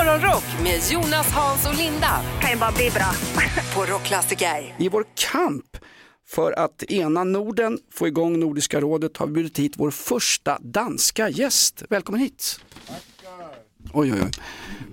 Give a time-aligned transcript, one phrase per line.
[0.00, 2.22] Morgonrock med Jonas, Hans och Linda.
[2.40, 3.12] Kan ju bara bli bra.
[3.74, 4.74] På Rockklassiker.
[4.78, 5.76] I vår kamp
[6.26, 11.28] för att ena Norden, få igång Nordiska rådet, har vi bjudit hit vår första danska
[11.28, 11.82] gäst.
[11.90, 12.60] Välkommen hit.
[13.92, 14.30] Oj, oj, oj.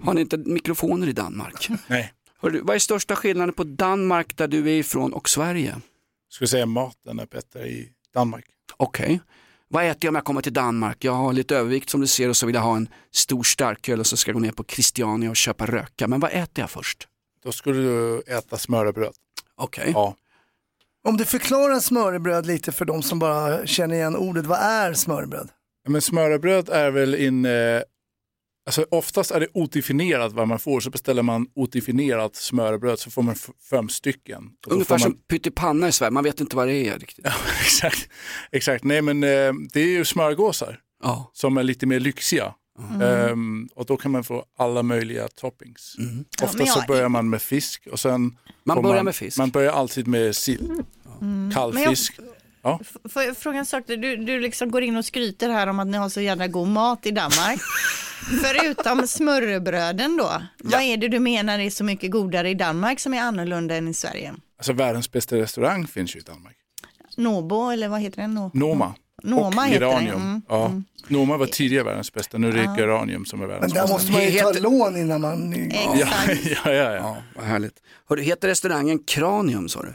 [0.04, 1.70] Har ni inte mikrofoner i Danmark?
[1.88, 5.76] Nej, Hörru, vad är största skillnaden på Danmark där du är ifrån och Sverige?
[6.30, 8.46] skulle säga maten är bättre i Danmark.
[8.78, 9.20] Okej.
[9.70, 11.04] Vad äter jag om jag kommer till Danmark?
[11.04, 14.00] Jag har lite övervikt som du ser och så vill jag ha en stor starköl
[14.00, 16.08] och så ska jag gå ner på Christiania och köpa röka.
[16.08, 17.08] Men vad äter jag först?
[17.44, 19.14] Då skulle du äta smörrebröd.
[19.56, 19.92] Okej.
[19.94, 20.16] Ja.
[21.04, 25.50] Om du förklarar smörrebröd lite för de som bara känner igen ordet, vad är smörrebröd?
[25.88, 27.82] Men smörrebröd är väl in, eh,
[28.68, 33.22] alltså oftast är det odefinierat vad man får, så beställer man odefinierat smörrebröd så får
[33.22, 33.36] man
[33.70, 34.44] fem stycken.
[34.68, 37.26] Ungefär man, som pyttipanna i Sverige, man vet inte vad det är riktigt.
[37.26, 38.10] Ja, exakt,
[38.52, 38.84] exakt.
[38.84, 41.32] Nej men eh, det är ju smörgåsar Ja.
[41.34, 42.54] som är lite mer lyxiga.
[43.04, 45.96] Ehm, och då kan man få alla möjliga toppings.
[46.44, 49.38] Ofta men så börjar man med fisk och sen Man börjar med fisk.
[49.38, 50.84] Man börjar alltid med sill.
[51.54, 52.20] Kall Men jag- fisk.
[52.68, 52.80] Ja.
[53.10, 53.84] Får jag fråga en sak?
[53.88, 56.68] Du, du liksom går in och skryter här om att ni har så jävla god
[56.68, 57.60] mat i Danmark.
[58.44, 63.14] Förutom smörrebröden då, vad är det du menar är så mycket godare i Danmark som
[63.14, 64.34] är annorlunda än i Sverige?
[64.58, 66.56] Alltså världens bästa restaurang finns ju i Danmark.
[67.18, 68.34] Nobo eller vad heter den?
[68.34, 68.52] No?
[68.54, 68.96] Noma.
[69.24, 70.22] Noma och heter den, Geranium.
[70.22, 70.72] mm, Ja.
[71.08, 73.94] Noma var tidigare världens bästa, nu är det Geranium som är Men världens där bästa.
[73.94, 75.54] måste man ju ta Heter- lån innan man...
[75.72, 76.08] Ja,
[76.44, 76.94] ja, ja, ja.
[76.96, 77.74] Ja, vad härligt.
[78.10, 79.94] Hörru, heter restaurangen Kranium sa du?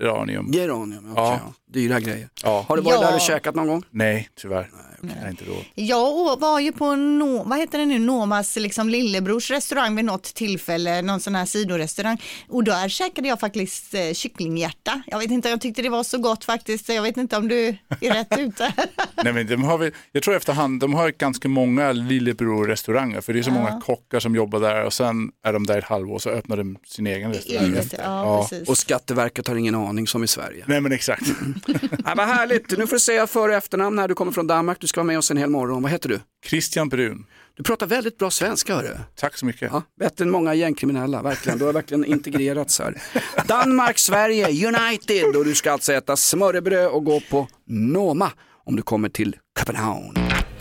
[0.00, 0.52] Geranium.
[0.52, 1.24] Geranium, okej.
[1.24, 1.52] Ja.
[1.72, 1.80] Ja.
[1.80, 2.28] Dyra grejer.
[2.42, 2.64] Ja.
[2.68, 3.06] Har du varit Ja.
[3.06, 3.82] där och käkat någon gång?
[3.90, 4.70] Nej, tyvärr.
[5.02, 5.64] Jag har inte råd.
[5.74, 10.22] Jag var ju på, no, vad heter det nu, Nomas liksom lillebrors restaurang vid något
[10.34, 12.22] tillfälle, någon sån här sidorestaurang.
[12.48, 15.02] Och där käkade jag faktiskt eh, kycklinghjärta.
[15.06, 16.88] Jag vet inte, jag tyckte det var så gott faktiskt.
[16.88, 18.72] Jag vet inte om du är rätt ute.
[19.24, 23.38] Nej, men de har väl, jag tror efterhand, de har ganska många lillebror-restauranger för det
[23.38, 26.30] är så många kockar som jobbar där och sen är de där ett halvår så
[26.30, 28.02] öppnar de sin egen restaurang Eget, efter.
[28.02, 28.68] ja, precis.
[28.68, 30.64] Och Skatteverket har ingen aning som i Sverige.
[30.66, 31.22] Nej men exakt.
[32.04, 34.80] Ja, vad härligt, nu får du säga för och efternamn när du kommer från Danmark.
[34.80, 35.82] Du ska vara med oss en hel morgon.
[35.82, 36.20] Vad heter du?
[36.46, 37.26] Christian Brun,
[37.56, 38.96] Du pratar väldigt bra svenska hörru.
[39.16, 39.68] tack så mycket.
[39.72, 41.58] Ja, bättre än många gängkriminella, verkligen.
[41.58, 43.02] Du har verkligen integrerats här.
[43.46, 48.32] Danmark, Sverige, United och du ska alltså äta smörrebröd och gå på Noma
[48.64, 50.14] om du kommer till Köpenhamn.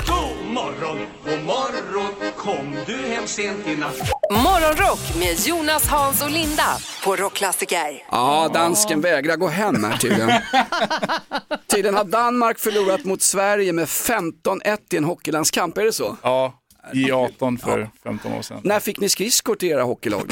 [0.08, 3.96] God morgon, god morgon, kom du hem sent i natt?
[4.32, 6.78] Morgonrock med Jonas, Hans och Linda.
[7.04, 8.04] På Rockklassiker.
[8.12, 10.32] Ja, dansken vägrar gå hem här tydligen.
[11.68, 16.18] Tydligen har Danmark förlorat mot Sverige med 15-1 i en hockeylandskamp, är det så?
[16.24, 16.54] Ja,
[16.94, 18.62] i 18 för 15 år sedan.
[18.64, 20.32] När fick ni skridskor till era hockeylag?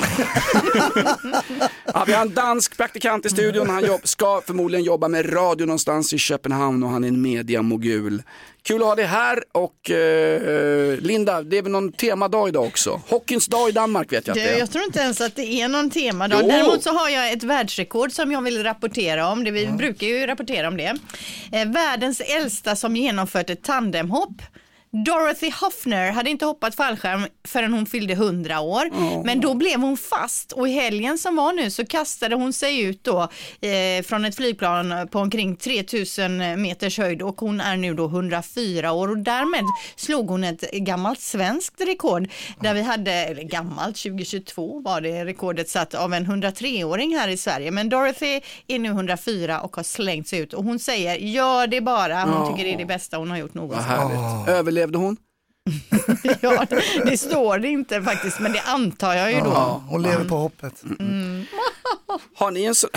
[1.93, 3.69] ja, vi har en dansk praktikant i studion.
[3.69, 8.23] Han jobb, ska förmodligen jobba med radio någonstans i Köpenhamn och han är en mediamogul.
[8.67, 13.01] Kul att ha dig här och eh, Linda, det är väl någon temadag idag också?
[13.07, 14.59] Hockeyns dag i Danmark vet jag att det är.
[14.59, 16.39] jag tror inte ens att det är någon temadag.
[16.41, 16.47] Jo.
[16.47, 19.43] Däremot så har jag ett världsrekord som jag vill rapportera om.
[19.43, 20.97] Det, vi brukar ju rapportera om det.
[21.51, 24.41] Eh, världens äldsta som genomfört ett tandemhopp.
[24.91, 28.89] Dorothy Hoffner hade inte hoppat fallskärm förrän hon fyllde 100 år.
[29.25, 32.81] Men då blev hon fast och i helgen som var nu så kastade hon sig
[32.81, 33.21] ut då
[33.61, 38.91] eh, från ett flygplan på omkring 3000 meters höjd och hon är nu då 104
[38.91, 39.63] år och därmed
[39.95, 45.69] slog hon ett gammalt svenskt rekord där vi hade, eller gammalt 2022 var det rekordet
[45.69, 47.71] satt av en 103-åring här i Sverige.
[47.71, 51.81] Men Dorothy är nu 104 och har slängt sig ut och hon säger gör det
[51.81, 52.23] bara.
[52.23, 53.83] Hon tycker det är det bästa hon har gjort någonsin.
[53.83, 54.55] härligt.
[54.77, 55.17] Överlevde hon?
[56.41, 56.65] Ja,
[57.05, 59.45] det står det inte faktiskt, men det antar jag ju då.
[59.45, 60.83] Ja, hon lever på hoppet.
[62.35, 62.89] Har ni en sån...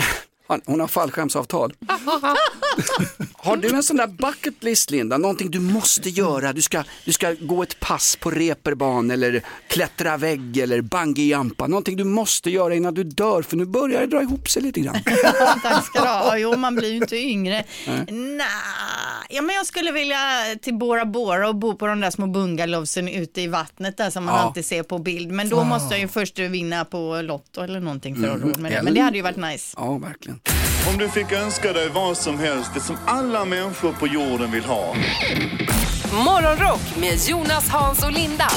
[0.65, 1.73] Hon har fallskärmsavtal.
[3.33, 5.17] har du en sån där bucket list Linda?
[5.17, 6.53] Någonting du måste göra?
[6.53, 11.67] Du ska, du ska gå ett pass på reperban eller klättra vägg eller bungyjumpa.
[11.67, 14.79] Någonting du måste göra innan du dör för nu börjar det dra ihop sig lite
[14.79, 14.97] grann.
[15.63, 16.37] Tack ska du ha.
[16.37, 17.63] Jo, man blir ju inte yngre.
[18.09, 18.47] Nej,
[19.29, 20.17] ja, men jag skulle vilja
[20.61, 24.25] till Bora Bora och bo på de där små bungalowsen ute i vattnet där som
[24.25, 24.41] man Ja.
[24.41, 25.31] alltid ser på bild.
[25.31, 28.59] Men då måste jag ju först vinna på Lotto eller någonting för att ha råd
[28.59, 28.83] med det.
[28.83, 29.75] Men det hade ju varit nice.
[29.77, 30.39] Ja, verkligen.
[30.89, 34.65] Om du fick önska dig vad som helst, det som alla människor på jorden vill
[34.65, 34.95] ha.
[36.25, 38.47] Morgonrock med Jonas, Hans och Linda.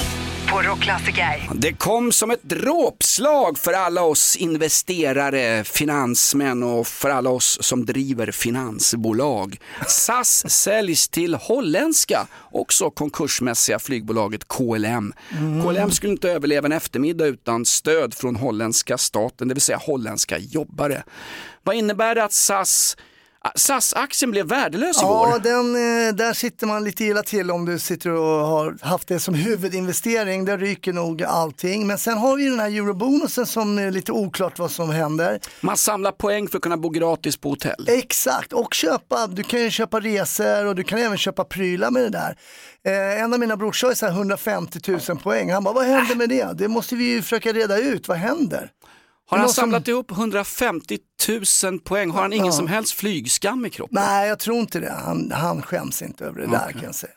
[0.54, 1.50] På Rockklassiker.
[1.54, 7.86] Det kom som ett dråpslag för alla oss investerare, finansmän och för alla oss som
[7.86, 9.58] driver finansbolag.
[9.86, 15.12] SAS säljs till holländska, också konkursmässiga flygbolaget KLM.
[15.62, 20.38] KLM skulle inte överleva en eftermiddag utan stöd från holländska staten, det vill säga holländska
[20.38, 21.02] jobbare.
[21.62, 22.96] Vad innebär det att SAS
[23.54, 25.38] SAS-aktien blev värdelös Ja, igår.
[25.40, 25.74] den,
[26.08, 29.34] eh, där sitter man lite illa till om du sitter och har haft det som
[29.34, 30.44] huvudinvestering.
[30.44, 31.86] Där ryker nog allting.
[31.86, 35.40] Men sen har vi den här eurobonusen som är lite oklart vad som händer.
[35.60, 37.86] Man samlar poäng för att kunna bo gratis på hotell.
[37.88, 42.02] Exakt, och köpa, du kan ju köpa resor och du kan även köpa prylar med
[42.02, 42.36] det där.
[42.86, 45.52] Eh, en av mina brorsor har så här 150 000 poäng.
[45.52, 46.48] Han bara, vad händer med det?
[46.54, 48.70] Det måste vi ju försöka reda ut, vad händer?
[49.26, 50.98] Har han som- samlat ihop 150
[51.64, 52.10] 000 poäng?
[52.10, 53.94] Har han ingen som helst flygskam i kroppen?
[54.00, 54.92] Nej, jag tror inte det.
[55.04, 57.12] Han, han skäms inte över det där kan jag säga.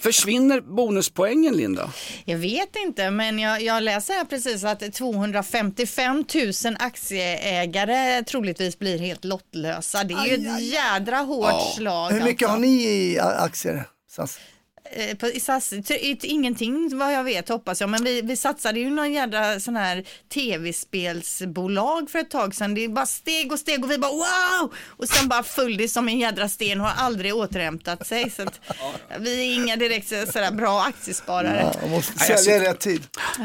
[0.00, 1.90] Försvinner bonuspoängen Linda?
[2.24, 6.24] Jag vet inte, men jag, jag läser här precis att 255
[6.64, 10.04] 000 aktieägare troligtvis blir helt lottlösa.
[10.04, 12.10] Det är ju ett jädra hårt slag.
[12.12, 12.54] Hur mycket alltså.
[12.54, 13.84] har ni i aktier?
[14.96, 15.72] Eh, på, i SAS,
[16.22, 20.04] ingenting vad jag vet hoppas jag, men vi, vi satsade ju någon jädra sån här
[20.34, 22.74] tv-spelsbolag för ett tag sedan.
[22.74, 24.74] Det är bara steg och steg och vi bara wow!
[24.88, 28.30] Och sen bara föll det som en jädra sten och har aldrig återhämtat sig.
[28.30, 28.60] Så att,
[29.20, 31.72] vi är inga direkt så- sådär bra aktiesparare.
[31.80, 33.02] Man måste jag sälja i sitter- rätt tid.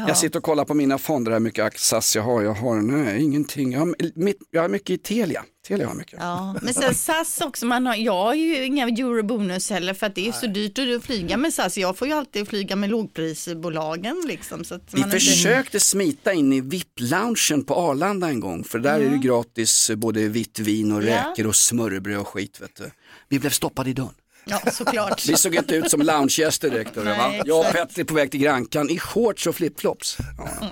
[0.08, 2.42] Jag sitter och kollar på mina fonder, hur mycket SAS jag har.
[2.42, 3.72] Jag har nej, ingenting.
[3.72, 5.44] Jag har, mitt, jag har mycket i Telia.
[5.68, 6.18] Telia har mycket.
[6.20, 10.14] Ja, men sen SAS också, man har, jag har ju inga eurobonus heller för att
[10.14, 11.78] det är så dyrt att flyga med SAS.
[11.78, 14.64] Jag får ju alltid flyga med lågprisbolagen liksom.
[14.64, 18.78] Så att Vi man inte- försökte smita in i VIP-loungen på Arlanda en gång, för
[18.78, 21.06] där är det gratis både vitt vin och Ja.
[21.30, 22.60] räkor och smörrebröd och skit.
[22.60, 22.90] Vet du.
[23.28, 24.14] Vi blev stoppade i dörren.
[24.44, 25.28] Ja, såklart.
[25.28, 26.96] Vi såg inte ut som loungegäster direkt.
[26.96, 27.32] hörru, va?
[27.46, 27.72] Jag och.
[27.72, 30.16] Petter på väg till Grankan i shorts och flipflops.
[30.38, 30.68] Ja.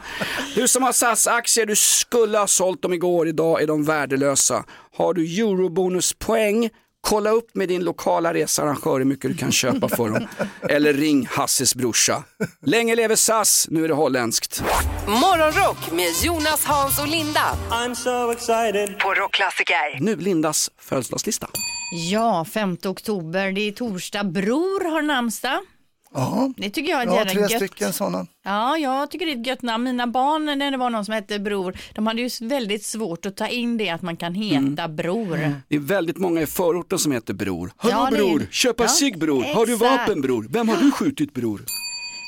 [0.55, 4.65] Du som har SAS-aktier, du skulle ha sålt dem igår, idag är de värdelösa.
[4.97, 6.71] Har du eurobonuspoäng,
[7.01, 10.29] kolla upp med din lokala researrangör hur mycket du kan köpa för dem.
[10.69, 12.25] Eller ring Hasses brorsa.
[12.67, 14.63] Länge lever SAS, nu är det holländskt.
[15.07, 18.99] Morgonrock med Jonas, Hans och Linda I'm so excited.
[18.99, 20.01] på Rockklassiker.
[20.01, 21.49] Nu Lindas födelsedagslista.
[21.91, 24.25] Ja, 5 oktober, det är torsdag.
[24.25, 25.59] Bror har namnsdag.
[26.15, 27.51] Ja, Det tycker jag är jag har ett tre gött.
[27.57, 28.27] stycken sådana.
[28.45, 29.85] Ja, jag tycker det är ett gött namn.
[29.85, 33.37] Mina barn, när det var någon som hette Bror, de hade ju väldigt svårt att
[33.37, 34.97] ta in det att man kan heta Mm.
[34.97, 35.55] Bror.
[35.69, 37.73] Det är väldigt många i förorten som heter Bror.
[37.77, 39.43] Hallå Ja, det är- bror, köpa Ja, sig bror.
[39.55, 40.47] Har du vapen bror?
[40.51, 41.63] Vem har du skjutit bror?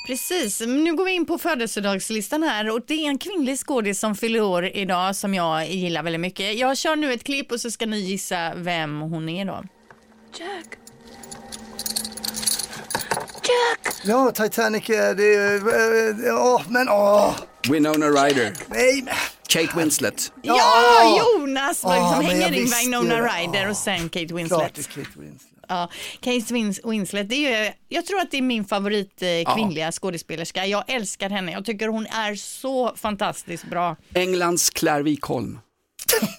[0.07, 4.15] Precis, nu går vi in på födelsedagslistan här och det är en kvinnlig skådis som
[4.17, 6.55] fyller år idag som jag gillar väldigt mycket.
[6.59, 9.63] Jag kör nu ett klipp och så ska ni gissa vem hon är då.
[10.39, 10.67] Jack.
[14.05, 15.55] Ja, Titanic, eh, det är...
[16.11, 17.35] eh, Ja, men åh,
[17.71, 19.03] Winona Ryder, nej.
[19.05, 19.15] men-
[19.49, 20.33] Kate Winslet.
[20.43, 23.29] Ja, Jonas Ja, liksom hänger in Winona.
[23.29, 24.75] Ryder och sen Kate Klart Winslet.
[24.75, 25.60] det är Kate Winslet.
[25.71, 25.89] Ja,
[26.21, 29.93] Kate Wins- Winslet, det är ju, jag tror att det är min favorit eh, kvinnliga
[29.93, 30.67] skådespelerska.
[30.67, 33.97] Jag älskar henne, jag tycker hon är så fantastiskt bra.
[34.15, 35.59] Englands Claire Wikholm.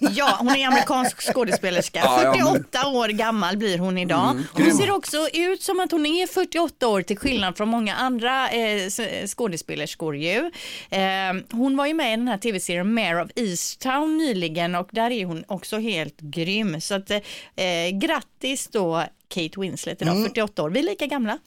[0.14, 1.98] Ja, hon är amerikansk skådespelerska.
[2.04, 4.40] Ja, ja, men- 48 år gammal blir hon idag.
[4.52, 8.50] Hon ser också ut som att hon är 48 år till skillnad från många andra
[8.50, 8.88] eh,
[9.26, 10.50] skådespelerskor ju.
[10.90, 11.00] Eh,
[11.52, 15.24] hon var ju med i den här tv-serien Mare of Easttown nyligen och där är
[15.24, 16.80] hon också helt grym.
[16.80, 17.20] Så att, eh,
[17.92, 19.04] grattis då
[19.34, 20.70] Kate Winslet idag, 48 år.
[20.70, 21.38] Vi är lika gamla.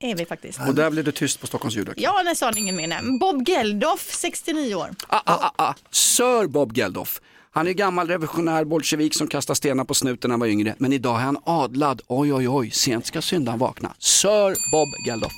[0.00, 0.60] Är vi faktiskt.
[0.68, 1.96] Och där blev det tyst på Stockholms ljudverk.
[2.00, 2.86] Ja, det sa ingen mer.
[2.86, 3.18] nej.
[3.20, 4.90] Bob Geldof, 69 år.
[5.08, 5.74] Ah, ah, ah, ah.
[5.90, 7.20] Sir Bob Geldof.
[7.52, 10.74] Han är gammal revolutionär bolsjevik som kastar stenar på snuten när han var yngre.
[10.78, 12.02] Men idag är han adlad.
[12.06, 12.70] Oj, oj, oj.
[12.70, 13.94] Sent ska syndan vakna.
[13.98, 15.32] Sir Bob Geldof.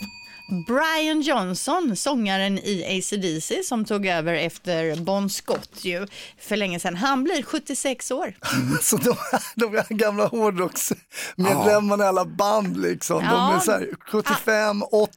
[0.66, 6.06] Brian Johnson, sångaren i AC/DC som tog över efter Bon Scott ju
[6.40, 6.96] för länge sedan.
[6.96, 8.34] Han blir 76 år.
[8.82, 9.14] Så de,
[9.54, 13.18] de här gamla hårdrocksmedlemmarna i alla band liksom.
[13.18, 13.54] De Ja.
[13.56, 15.12] är så här 75, 80,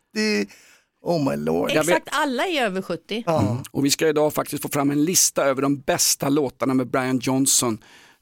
[1.01, 1.71] oh my lord.
[1.71, 3.23] Exakt alla är över 70.
[3.71, 7.19] Och vi ska idag faktiskt få fram en lista över de bästa låtarna med Brian
[7.19, 7.77] Johnson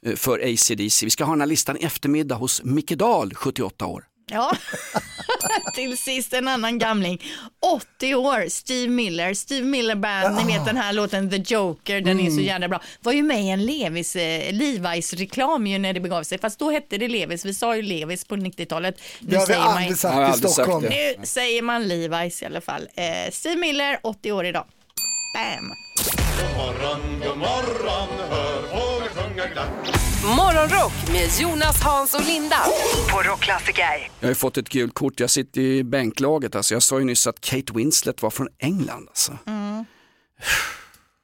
[0.05, 1.05] eh, för AC/DC.
[1.05, 4.03] Vi ska ha den här listan i eftermiddag hos Micke Dahl, 78 år.
[4.31, 4.57] Ja.
[5.73, 7.21] Till sist en annan gamling.
[7.99, 9.33] 80 år, Steve Miller.
[9.33, 12.81] Steve Miller Band, ni vet den här låten The Joker, den är så jävla bra.
[13.01, 16.37] Var ju med i en Levis, eh, Levi's reklam ju när det begav sig.
[16.39, 19.01] Fast då hette det Levis, vi sa ju Levis på 90-talet.
[19.19, 20.85] Nu Det har vi säger man aldrig sagt Jag har i aldrig sagt Stockholm.
[20.89, 21.15] det.
[21.19, 22.87] Nu säger man Levi's i alla fall.
[22.95, 24.65] Eh, Steve Miller, 80 år idag.
[25.35, 25.71] Bam!
[26.39, 29.69] God morgon, god morgon, hör fåglar sjunga glatt.
[30.37, 32.57] Morgonrock med Jonas, Hans och Linda
[33.11, 34.09] på Rockklassiker.
[34.19, 36.55] Jag har ju fått ett gult kort, jag sitter i bänklaget.
[36.55, 36.73] Alltså.
[36.73, 39.07] Jag sa ju nyss att Kate Winslet var från England.
[39.07, 39.37] Alltså.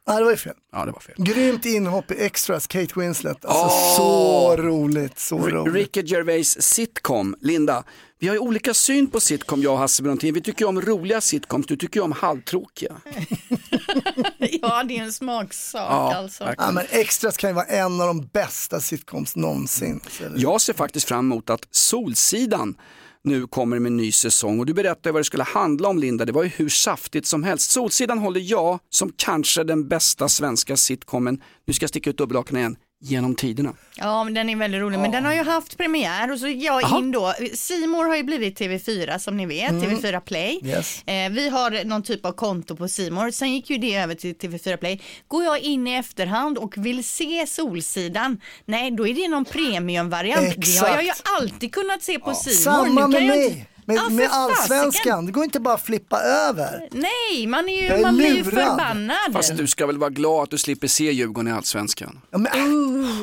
[0.07, 0.53] Nej, det var ju fel.
[0.71, 1.15] Ja, det var fel.
[1.17, 3.45] Grymt inhopp i Extras, Kate Winslet.
[3.45, 3.95] Alltså Åh!
[3.97, 5.75] så roligt, så roligt.
[5.75, 7.83] Ricky Gervais sitcom, Linda.
[8.21, 10.33] Vi har ju olika syn på sitcom jag och Hasse Brontén.
[10.33, 13.01] Vi tycker ju om roliga sitcoms, du tycker ju om halvtråkiga.
[14.37, 16.43] ja, det är en smaksak Ja, alltså.
[16.43, 16.67] verkligen.
[16.67, 20.01] Ja, men Extras kan ju vara en av de bästa sitcoms någonsin.
[20.35, 22.75] Jag ser faktiskt fram emot att Solsidan
[23.23, 26.25] nu kommer med en ny säsong och du berättade vad det skulle handla om Linda,
[26.25, 27.71] det var ju hur saftigt som helst.
[27.71, 32.57] Solsidan håller jag som kanske den bästa svenska sitcomen, nu ska jag sticka ut dubbelhaken
[32.57, 33.73] igen, genom tiderna.
[33.95, 34.99] Ja, men den är väldigt rolig.
[34.99, 36.97] Men den har ju haft premiär och så gick jag Jaha.
[36.99, 37.33] in då.
[37.53, 40.59] Simor har ju blivit TV4 som ni vet, TV4 Play.
[40.63, 41.03] Yes.
[41.03, 43.31] Eh, vi har någon typ av konto på Simor.
[43.31, 45.01] Sen gick ju det över till TV4 Play.
[45.27, 50.55] Går jag in i efterhand och vill se Solsidan, nej då är det någon premiumvariant.
[50.57, 52.55] Det har jag ju alltid kunnat se på Simor.
[52.55, 55.25] Samma Nu kan med mig, med, Ja, med allsvenskan.
[55.25, 56.87] Det går inte bara att flippa över.
[56.91, 59.33] Nej, man, är ju, är man blir ju förbannad.
[59.33, 62.21] Fast du ska väl vara glad att du slipper se Djurgården i Allsvenskan.
[62.31, 62.53] Ja, men, äh,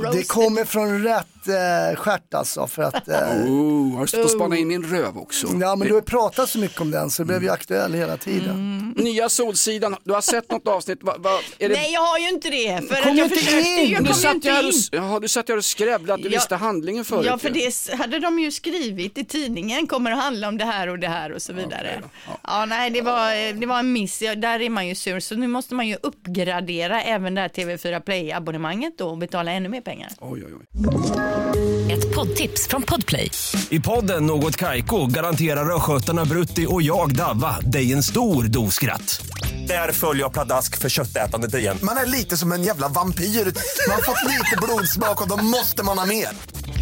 [0.01, 0.29] det roasted.
[0.29, 2.67] kommer från rätt eh, stjärt alltså.
[2.67, 5.47] För att, eh, Oh, har du stått och spanat in min röv också?
[5.61, 8.17] ja, men du har pratat så mycket om den så det blev ju aktuell hela
[8.17, 8.77] tiden.
[8.97, 10.99] Nya Solsidan, du har sett något avsnitt?
[11.03, 11.75] Va, va, är det...
[11.75, 12.89] Nej, jag har ju inte det.
[12.89, 13.91] För Kom att jag inte försökte, in.
[13.91, 14.49] jag du kom satt inte
[14.93, 15.03] in.
[15.03, 17.27] och, du satt ju här och skrävlade att du visste handlingen förut.
[17.27, 20.89] Ja, för det hade de ju skrivit i tidningen, kommer att handla om det här
[20.89, 22.03] och det här och så vidare.
[22.43, 24.23] Ja, nej, det var, det var en miss.
[24.23, 27.49] Ja, där är man ju sur, så nu måste man ju uppgradera även det här
[27.49, 30.09] TV4 Play-abonnemanget då och betala ännu mer pengar.
[30.21, 31.93] Oj, oj, oj.
[31.93, 33.31] Ett poddtips från Podplay.
[33.71, 39.27] I podden Något Kaiko garanterar östgötarna Brutti och jag, Davva, dig en stor dos skratt.
[39.69, 41.79] Där följer jag pladask för köttätandet igen.
[41.83, 43.25] Man är lite som en jävla vampyr.
[43.25, 46.29] Man har fått lite blodsmak och då måste man ha mer.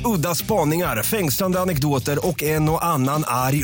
[0.04, 3.63] Udda spaningar, fängslande anekdoter och en och annan arg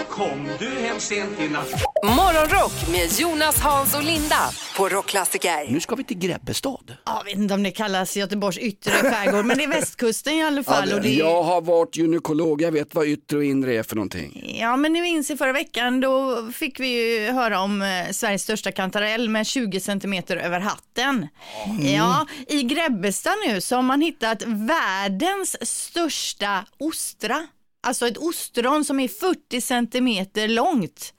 [0.11, 1.67] Kom du hem sent i natt
[2.03, 5.71] Morgonrock med Jonas, Hans och Linda på Rockklassiker.
[5.71, 6.95] Nu ska vi till Grebbestad.
[7.05, 10.63] Jag vet inte om det kallas Göteborgs yttre skärgård, men det är västkusten i alla
[10.63, 10.93] fall.
[10.93, 14.55] och det, Jag har varit gynekolog, jag vet vad yttre och inre är för någonting.
[14.59, 18.43] Ja, men ni minns i förra veckan då fick vi ju höra om eh, Sveriges
[18.43, 21.27] största kantarell med 20 centimeter över hatten.
[21.95, 27.47] Ja, i Grebbestad nu så har man hittat världens största ostra.
[27.83, 31.13] Alltså ett ostron som är 40 centimeter långt.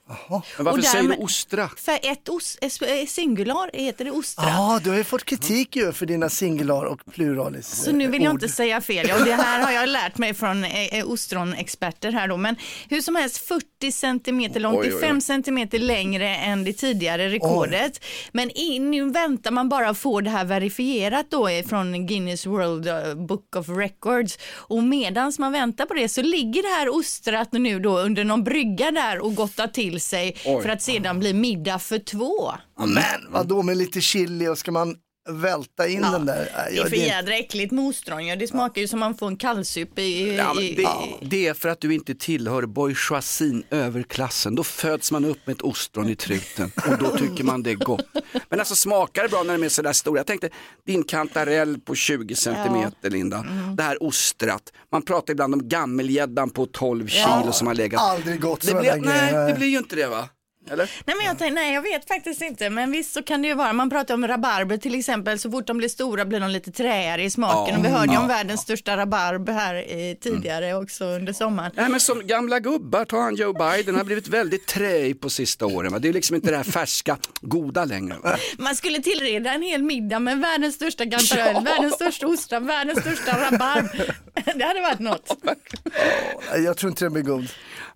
[0.57, 1.69] Men varför Och säger du ostra?
[1.77, 4.45] För ett os, eh, singular heter det ostra.
[4.47, 8.23] Ja, du har ju fått kritik ju för dina singular och pluralis Så nu vill
[8.23, 8.43] jag ord.
[8.43, 9.05] inte säga fel.
[9.09, 12.37] Ja, och det här har jag lärt mig från eh, eh, ostronexperter här då.
[12.37, 12.55] Men
[12.89, 15.07] hur som helst 40 centimeter långt, Oj, det oj, är oj.
[15.09, 18.03] 5 centimeter längre än det tidigare rekordet.
[18.31, 22.45] Men i, nu väntar man bara att få det här verifierat då eh, från Guinness
[22.45, 24.37] World eh, Book of Records.
[24.53, 28.43] Och medans man väntar på det så ligger det här ostrat nu då under någon
[28.43, 30.61] brygga där och gottar till sig Oj.
[30.61, 32.51] för att sedan bli middag för två.
[32.79, 34.95] Men vadå med lite chili och ska man
[35.29, 36.35] välta in den där?
[36.35, 38.25] Det Ja, är för det- jädra äckligt med ostron.
[38.27, 40.35] Ja, det smakar ju som man får en kallsup i...
[40.35, 40.87] Ja, det, i
[41.21, 44.55] det är för att du inte tillhör bourgeoisien, överklassen.
[44.55, 47.75] Då föds man upp med ett ostron i truten och då tycker man det är
[47.75, 48.05] gott.
[48.49, 50.19] Men alltså smakar det bra när de är sådär stora?
[50.19, 50.49] Jag tänkte
[50.85, 53.45] din kantarell på 20 centimeter Linda,
[53.77, 54.63] det här ostrat.
[54.91, 58.01] Man pratar ibland om gammelgäddan på 12 kilo som har legat.
[58.01, 59.47] Aldrig gott det blir, Nej, grejer.
[59.47, 60.29] det blir ju inte det va?
[60.71, 60.91] Eller?
[61.05, 62.69] Nej, men jag, tänkte, nej, jag vet faktiskt inte.
[62.69, 63.73] Men visst så kan det ju vara.
[63.73, 65.39] Man pratar om rabarber till exempel.
[65.39, 67.73] Så fort de blir stora blir de lite träigare i smaken.
[67.73, 68.35] Ja, och vi hörde ju om ja.
[68.35, 71.71] världens största rabarber här eh, tidigare också under sommaren.
[71.75, 75.65] Nej men som gamla gubbar, ta han Joe Biden, har blivit väldigt träig på sista
[75.65, 75.91] åren.
[75.93, 75.99] Va?
[75.99, 78.15] Det är liksom inte det här färska, goda längre.
[78.23, 78.37] Va?
[78.57, 81.59] Man skulle tillreda en hel middag med världens största kantarell, Ja.
[81.59, 83.85] världens största ostron, världens största rabarb.
[84.55, 85.37] Det hade varit något.
[86.57, 87.47] Jag tror inte den blir god.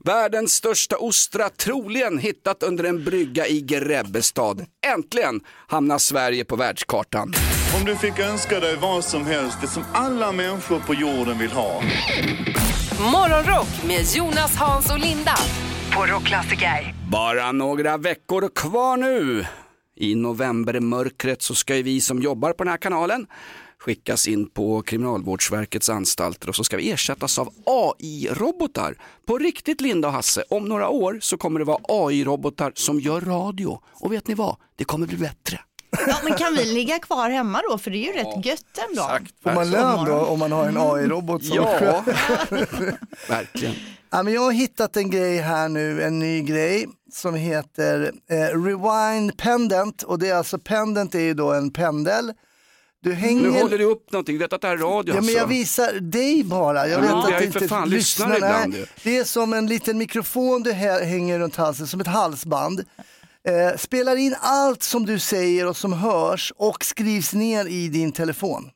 [0.06, 4.66] Världens största ostra troligen hittat under en brygga i Grebbestad.
[4.96, 7.34] Äntligen hamnar Sverige på världskartan.
[7.80, 11.52] Om du fick önska dig vad som helst, det som alla människor på jorden vill
[11.52, 11.82] ha.
[13.00, 15.36] Morgonrock med Jonas, Hans och Linda
[15.94, 16.94] på Rockklassiker.
[17.12, 19.46] Bara några veckor kvar nu.
[19.96, 23.28] I novembermörkret så ska ju vi som jobbar på den här kanalen
[23.80, 28.98] skickas in på Kriminalvårdsverkets anstalter och så ska vi ersättas av AI-robotar.
[29.26, 33.22] På riktigt Linda och Hasse, om några år så kommer det vara AI-robotar som gör
[33.22, 33.80] radio.
[33.94, 34.56] Och vet ni vad?
[34.76, 35.60] Det kommer bli bättre.
[36.08, 37.78] Ja, men kan vi ligga kvar hemma då?
[37.78, 39.10] För det är ju rätt gött ändå.
[39.44, 42.04] Får man lön då om man har en AI-robot som Ja,
[43.30, 43.76] verkligen.
[44.10, 48.36] Ja, men jag har hittat en grej här nu, en ny grej som heter eh,
[48.38, 52.34] Rewind Pendant och det är alltså pendant är ju då en pendel.
[53.08, 53.42] Du hänger...
[53.42, 55.42] Nu håller du upp någonting, du vet att det här är radio Ja, men jag
[55.42, 55.50] alltså.
[55.58, 56.88] visar dig bara.
[56.88, 58.36] Jag Ja, vet men att jag du för inte fan lyssnar.
[58.36, 58.86] ibland Nej.
[59.04, 62.80] Det är som en liten mikrofon du hä- hänger runt halsen, som ett halsband.
[63.48, 68.12] Eh, spelar in allt som du säger och som hörs och skrivs ner i din
[68.12, 68.70] telefon.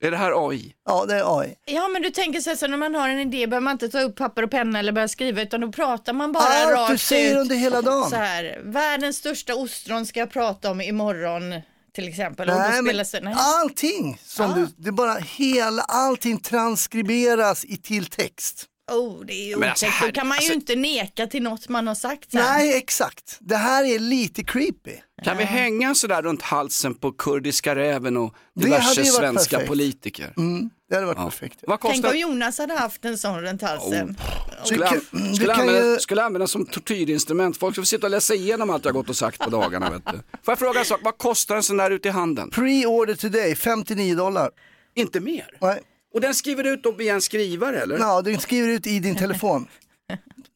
[0.00, 0.72] Är det här AI?
[0.88, 1.54] Ja, det är AI.
[1.64, 3.88] Ja, men du tänker så här, så när man har en idé behöver man inte
[3.88, 6.90] ta upp papper och penna eller börja skriva utan då pratar man bara Allt rakt
[6.92, 7.38] du säger ut.
[7.38, 8.10] under hela dagen.
[8.10, 11.54] Så här, världens största ostron ska jag prata om imorgon
[11.96, 12.46] till exempel.
[12.48, 13.34] Nej, men spelas det, nej.
[13.36, 18.64] allting som du, det är bara hela, allting transkriberas i till text.
[18.92, 20.00] Oh, det är ju Men alltså, otäckt.
[20.00, 22.30] här- Då kan man ju alltså- inte neka till något man har sagt.
[22.32, 22.42] sen.
[22.44, 23.36] Nej, exakt.
[23.40, 24.92] Det här är lite creepy.
[25.24, 29.68] Kan vi hänga sådär runt halsen på kurdiska räven och diverse svenska perfekt.
[29.68, 30.32] politiker?
[30.36, 31.24] Mm, det hade varit Ja.
[31.24, 31.58] perfekt.
[31.66, 34.16] Vad Tänk kostar om Jonas hade haft en sån runt halsen.
[34.64, 35.00] Skulle, Du an-
[35.30, 37.56] du skulle, kan använda, ju- skulle använda som tortyrinstrument.
[37.56, 39.90] Folk skulle sitta och läsa igenom allt jag gått och sagt på dagarna.
[39.90, 40.12] Vet du.
[40.12, 42.50] Får jag fråga en sak, vad kostar en sån där ute i handen?
[42.50, 44.50] Pre-order today, 59 dollar.
[44.94, 45.46] Inte mer?
[45.60, 45.80] Nej.
[46.14, 47.98] Och den skriver du ut då via en skrivare eller?
[47.98, 49.66] Ja, du skriver ut i din telefon.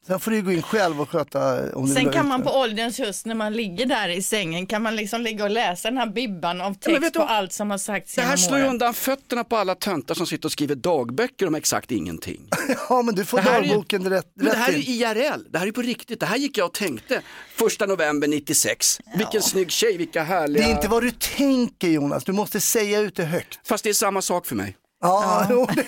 [0.07, 3.27] Sen får du gå in själv och sköta om Sen kan man på ålderns höst
[3.27, 6.61] när man ligger där i sängen kan man liksom ligga och läsa den här bibban
[6.61, 7.29] av text på vad?
[7.29, 10.49] allt som har sagts Det här slår ju undan fötterna på alla töntar som sitter
[10.49, 12.49] och skriver dagböcker om exakt ingenting.
[12.89, 14.95] Ja, men du får är ju- dagboken rätt, Men det här är rätt in.
[14.95, 16.21] IRL, det här är på riktigt.
[16.21, 17.23] Det här gick jag och tänkte
[17.57, 19.01] första november 96.
[19.17, 20.63] Vilken snygg tjej, vilka härliga...
[20.65, 23.61] Det är inte vad du tänker Jonas, du måste säga ut det högt.
[23.65, 24.77] Fast det är samma sak för mig.
[25.03, 25.87] Ja, det...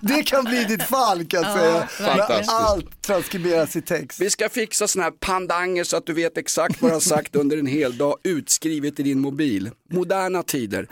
[0.14, 1.88] det kan bli ditt fall kan jag säga.
[2.00, 2.52] När Fantastiskt.
[2.52, 4.20] allt transkriberas i text.
[4.20, 7.36] Vi ska fixa såna här pandanger så att du vet exakt vad du har sagt
[7.36, 9.70] under en hel dag utskrivet i din mobil.
[9.90, 10.86] Moderna tider.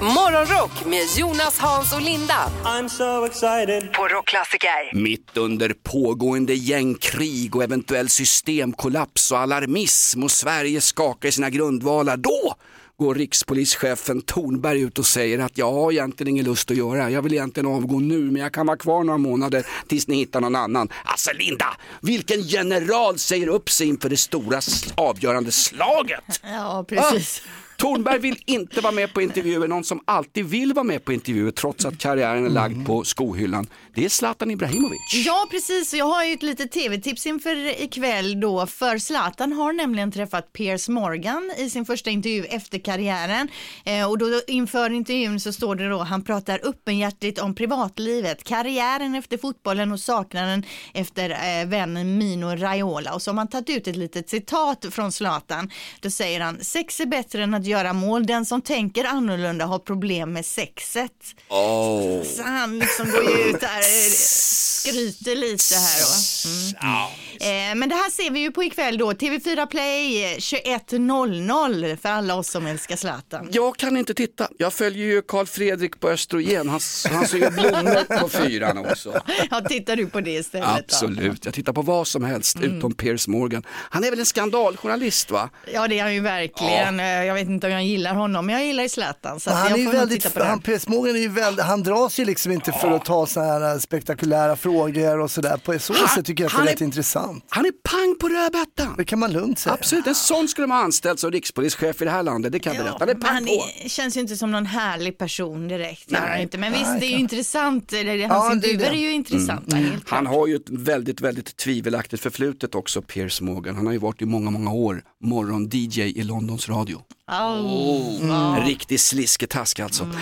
[0.00, 3.92] Morgonrock med Jonas, Hans och Linda I'm so excited.
[3.92, 4.94] på Rockklassiker.
[4.96, 12.16] Mitt under pågående gängkrig och eventuell systemkollaps och alarmism och Sverige skakar i sina grundvalar,
[12.16, 12.54] då
[13.00, 17.22] går rikspolischefen Tornberg ut och säger att jag har egentligen ingen lust att göra, jag
[17.22, 20.56] vill egentligen avgå nu men jag kan vara kvar några månader tills ni hittar någon
[20.56, 20.88] annan.
[21.04, 21.66] Alltså Linda,
[22.02, 24.60] vilken general säger upp sig inför det stora
[24.94, 26.24] avgörande slaget?
[26.42, 27.42] Ja, precis.
[27.76, 31.50] Tornberg vill inte vara med på intervjuer, någon som alltid vill vara med på intervjuer
[31.50, 33.66] trots att karriären är lagd på skohyllan.
[33.94, 35.00] Det är Zlatan Ibrahimovic.
[35.26, 35.94] Ja, precis.
[35.94, 40.88] Jag har ju ett litet tv-tips inför ikväll då, för Zlatan har nämligen träffat Piers
[40.88, 43.48] Morgan i sin första intervju efter karriären.
[43.84, 49.14] Eh, och då inför intervjun så står det då, han pratar öppenhjärtigt om privatlivet, karriären
[49.14, 53.14] efter fotbollen och saknaden efter eh, vännen Mino Raiola.
[53.14, 55.70] Och så har man tagit ut ett litet citat från Zlatan.
[56.00, 59.78] Då säger han, sex är bättre än att göra mål, den som tänker annorlunda har
[59.78, 61.12] problem med sexet.
[61.48, 62.22] Oh.
[62.22, 66.48] Så han liksom går ju ut där, eh, skryter lite här då.
[66.50, 67.10] Mm.
[67.40, 72.08] Eh, men det här ser vi ju på ikväll då, TV4 Play eh, 21.00 för
[72.08, 73.48] alla oss som älskar Zlatan.
[73.52, 77.50] Jag kan inte titta, jag följer ju Karl Fredrik på Östrogen, han, han ser ju
[77.50, 79.20] blommor på fyran också.
[79.50, 80.74] Ja, tittar du på det istället då?
[80.74, 83.62] Absolut, jag tittar på vad som helst utom Piers Morgan.
[83.90, 85.50] Han är väl en skandaljournalist va?
[85.72, 87.00] Ja, det är han ju verkligen.
[87.00, 89.40] Eh, Jag vet inte om jag gillar honom, men jag gillar ju Zlatan.
[89.40, 90.44] Så han är ju väldigt, titta på det.
[90.44, 93.68] han, Piers Morgan är ju väldigt, han dras ju liksom inte för att ta sådana
[93.68, 95.56] här spektakulära frågor och sådär.
[95.56, 97.44] På så Han- sätt tycker jag att det är är- rätt intressant.
[97.48, 98.94] Han är pang på rödbetan.
[98.98, 99.72] Det kan man lugnt säga.
[99.74, 102.74] Absolut, en sån skulle man ha anställt som rikspolischef i det här landet, det kan
[102.74, 102.96] jag berätta.
[103.00, 103.50] Han är pang han på.
[103.84, 106.10] är, känns ju inte som någon härlig person direkt.
[106.10, 106.42] Nej.
[106.42, 106.58] inte.
[106.58, 107.92] Men visst, Nej, det är ju intressant.
[107.92, 108.86] Eller, Ja, Hans är intervjuer det.
[108.96, 109.76] är ju intressanta.
[109.76, 110.16] Helt klart.
[110.16, 113.76] Han har ju ett väldigt, väldigt tvivelaktigt förflutet också, Piers Morgan.
[113.76, 117.02] Han har ju varit i många, många år morgon-DJ i Londons radio.
[117.28, 118.56] Oh.
[118.60, 120.04] En riktig slisketask alltså.
[120.04, 120.14] God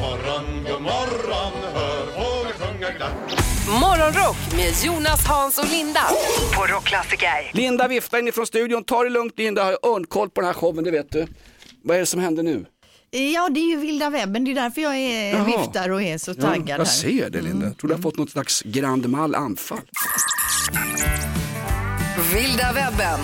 [0.00, 2.03] morgon, god morgon, hör.
[3.68, 6.00] Morgonrock med Jonas, Hans och Linda
[6.56, 7.50] på Rockklassiker.
[7.52, 10.84] Linda viftar inifrån studion, ta det lugnt Linda, har jag örnkoll på den här showen,
[10.84, 11.26] det vet du.
[11.84, 12.66] Vad är det som händer nu?
[13.10, 14.44] Ja, det är ju vilda webben.
[14.44, 15.44] Det är därför jag är, Jaha.
[15.44, 16.84] viftar och är så taggad jag här.
[16.84, 19.80] ser det Linda, jag tror du har fått något slags Grand Mal anfall.
[22.32, 23.20] Vilda webben.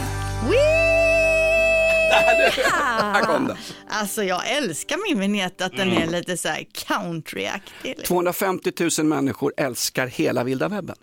[2.11, 3.57] Här kom det.
[3.89, 8.05] Alltså jag älskar min vignett att den är lite så här countryaktig.
[8.05, 10.97] 250 000 människor älskar hela vilda webben.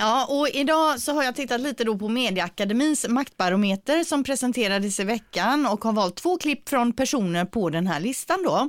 [0.00, 5.04] Ja, och idag så har jag tittat lite då på Medieakademins maktbarometer som presenterades i
[5.04, 8.68] veckan och har valt två klipp från personer på den här listan då.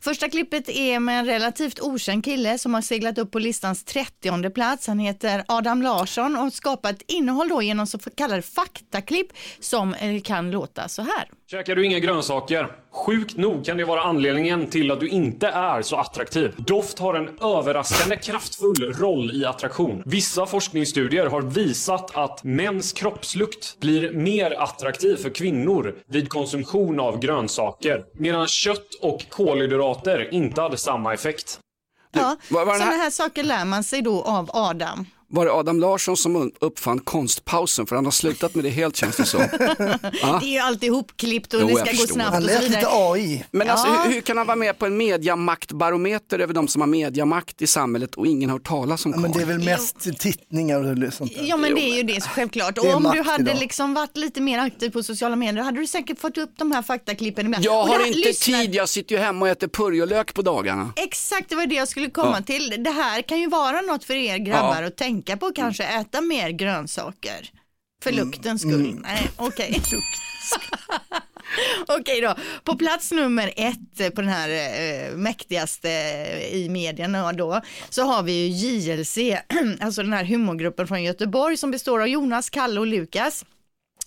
[0.00, 4.50] Första klippet är med en relativt okänd kille som har seglat upp på listans 30
[4.50, 4.86] plats.
[4.86, 9.28] Han heter Adam Larsson och har skapat innehåll då genom så kallade faktaklipp
[9.60, 11.28] som eh, kan låta så här.
[11.50, 12.81] Käkar du inga grönsaker?
[12.94, 16.54] Sjukt nog kan det vara anledningen till att du inte är så attraktiv.
[16.58, 20.02] Doft har en överraskande kraftfull roll i attraktion.
[20.06, 27.18] Vissa forskningsstudier har visat att mäns kroppslukt blir mer attraktiv för kvinnor vid konsumtion av
[27.18, 31.58] grönsaker, medan kött och kolhydrater inte hade samma effekt.
[32.14, 35.06] Ja, sådana här- här saker lär man sig då av Adam.
[35.34, 37.86] Var det Adam Larsson som uppfann konstpausen?
[37.86, 39.40] För han har slutat med det helt känns det som.
[40.22, 40.38] Ja.
[40.40, 42.86] Det är ju alltid ihopklippt och Jo, det ska gå snabbt Han lät lite.
[42.90, 43.44] AI.
[43.50, 44.02] Men alltså, Ja.
[44.06, 47.66] hur, hur kan han vara med på en mediamaktbarometer över de som har mediamakt i
[47.66, 51.12] samhället och ingen har hört talas om Ja, men det är väl mest tittningar och
[51.14, 51.44] sånt där.
[51.44, 52.74] Ja men det är ju det självklart.
[52.74, 53.60] Det Och är om du hade idag.
[53.60, 56.82] liksom varit lite mer aktiv på sociala medier hade du säkert fått upp de här
[56.82, 57.64] faktaklippen ibland.
[57.64, 60.34] Jag Och det har här- inte lyssna- tid, jag sitter ju hemma och äter purjolök
[60.34, 60.92] på dagarna.
[60.96, 62.44] Exakt, det var det jag skulle komma Ja.
[62.44, 62.74] till.
[62.84, 64.86] Det här kan ju vara något för er grabbar Ja.
[64.88, 67.50] att tänka på, kanske äta mer grönsaker.
[68.02, 68.98] För luktens skull.
[69.02, 69.82] Nej, okej.
[71.88, 75.88] Okej då, på plats nummer ett på den här eh, mäktigaste
[76.52, 79.18] i medierna då, så har vi ju JLC,
[79.80, 83.44] alltså den här humorgruppen från Göteborg som består av Jonas, Kalle och Lukas.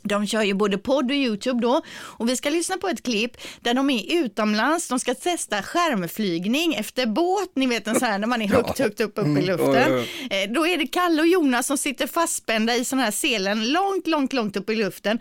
[0.07, 3.31] De kör ju både podd och YouTube då och vi ska lyssna på ett klipp
[3.59, 8.19] där de är utomlands, de ska testa skärmflygning efter båt, ni vet en sån här
[8.19, 9.99] när man är högt, högt upp, upp i luften.
[10.29, 14.07] Eh, Då är det Kalle och Jonas som sitter fastspända i sån här selen långt,
[14.07, 15.19] långt, långt upp i luften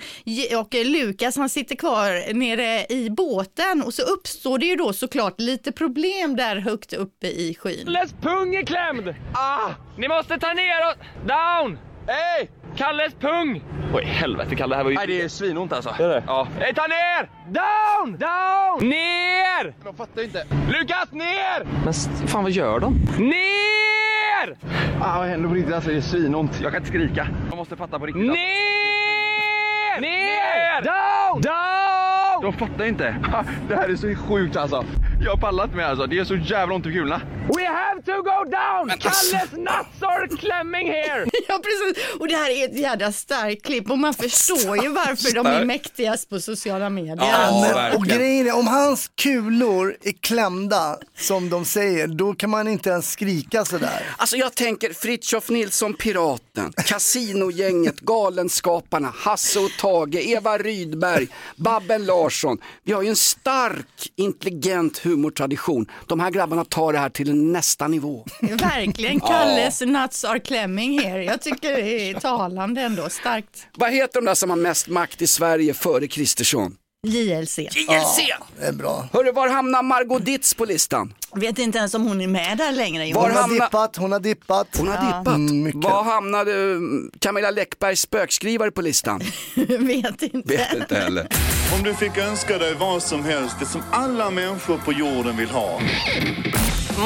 [0.58, 4.92] och eh, Lukas han sitter kvar nere i båten och så uppstår det ju då
[4.92, 7.84] såklart lite problem där högt uppe i skyn.
[7.84, 9.14] Kalles pung är klämd!
[9.34, 9.70] Ah!
[9.98, 11.26] Ni måste ta ner och...
[11.28, 11.78] Down!
[12.06, 12.50] Hej!
[12.76, 13.62] Kalles pung!
[13.94, 14.96] Oj, helvete Kalle, det här var ju...
[14.96, 15.90] Nej, det är svinont alltså.
[15.98, 16.22] Är det?
[16.26, 16.48] Ja.
[16.58, 17.30] Hej, ta ner!
[17.46, 18.16] Down!
[18.18, 18.88] Down!
[18.90, 19.74] Ner!
[19.84, 20.44] De fattar inte.
[20.68, 21.84] Lukas, ner!
[21.84, 21.92] Men
[22.28, 22.94] fan, vad gör de?
[23.18, 24.56] Ner!
[25.00, 25.74] Ah, vad händer på riktigt?
[25.74, 26.60] Alltså, det är svinont.
[26.62, 27.28] Jag kan inte skrika.
[27.48, 28.22] Jag måste fatta på riktigt.
[28.26, 30.00] Ner!
[30.00, 30.82] Ner!
[30.82, 31.40] Down!
[31.42, 32.42] Down!
[32.42, 33.16] De fattar inte.
[33.68, 34.84] Det här är så sjukt alltså.
[35.24, 36.06] Jag har pallat med alltså.
[36.06, 37.20] Det är så jävla ont i kulorna.
[37.56, 38.98] We have to go down!
[38.98, 41.26] Kalles nuts are clamming here!
[41.48, 45.34] Ja precis, och det här är ett jädra starkt klipp och man förstår ju varför
[45.34, 47.16] de är mäktigast på sociala medier.
[47.32, 52.50] Ja, Men, och grejen är, om hans kulor är klämda, som de säger, då kan
[52.50, 54.02] man inte ens skrika sådär.
[54.16, 62.58] Alltså jag tänker Fritiof Nilsson Piraten, Casinogänget, Galenskaparna, Hasse och Tage, Eva Rydberg, Babben Larsson.
[62.82, 65.86] Vi har ju en stark, intelligent humortradition.
[66.06, 68.24] De här grabbarna tar det här till nästa nivå.
[68.40, 71.24] Verkligen, Kalles nuts are clamming here.
[71.24, 73.66] Jag tycker det är talande ändå, starkt.
[73.76, 76.76] Vad heter de där som har mest makt i Sverige före Kristersson?
[77.04, 77.58] JLC.
[77.58, 78.18] JLC!
[78.58, 79.08] Det är bra.
[79.12, 81.14] Hörru, var hamnar Margot Ditz på listan?
[81.34, 83.14] Vet inte ens om hon är med där längre.
[83.14, 84.68] Var Hon har dippat, hon har dippat.
[84.78, 85.34] Hon har dippat.
[85.36, 85.84] Mm, mycket.
[85.84, 89.20] Var hamnade mm, Camilla Läckbergs spökskrivare på listan?
[89.78, 90.56] Vet inte.
[90.56, 91.28] Vet inte heller.
[91.76, 95.50] Om du fick önska dig vad som helst, det som alla människor på jorden vill
[95.50, 95.80] ha.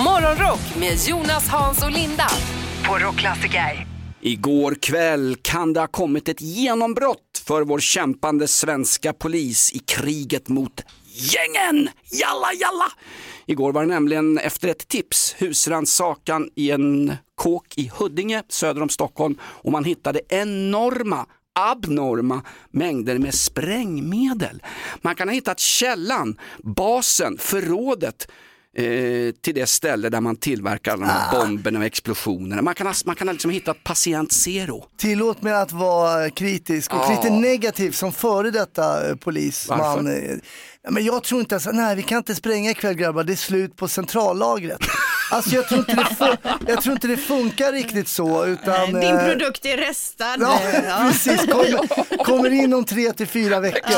[0.05, 2.29] Morgonrock med Jonas, Hans och Linda
[2.89, 3.87] på Rockklassiker.
[4.21, 10.49] Igår kväll kan det ha kommit ett genombrott för vår kämpande svenska polis i kriget
[10.49, 11.89] mot gängen.
[12.11, 12.93] Jalla jalla!
[13.47, 18.89] Igår var det nämligen efter ett tips husrannsakan i en kåk i Huddinge söder om
[18.89, 24.63] Stockholm och man hittade enorma abnorma mängder med sprängmedel.
[25.03, 28.29] Man kan ha hittat källan, basen, förrådet
[28.79, 32.63] eh, till det ställe där man tillverkar alla de här bomberna och explosionerna.
[32.63, 34.85] Man kan man kan liksom hitta patient zero.
[34.97, 37.11] Tillåt mig att vara kritisk och Ja.
[37.23, 39.79] lite negativ som före detta eh, polisman.
[40.05, 40.41] Varför?
[40.83, 43.37] Ja, Men jag tror inte ens, nej vi kan inte spränga ikväll grabbar, det är
[43.37, 44.79] slut på centrallagret.
[45.31, 46.37] Alltså jag tror inte det, fun-
[46.69, 48.87] jag tror inte det funkar riktigt så utan...
[48.93, 50.37] Din eh, produkt är restad.
[50.41, 51.09] Ja, Ja.
[51.11, 51.41] precis.
[51.53, 53.95] Kommer, kommer in om tre till fyra veckor.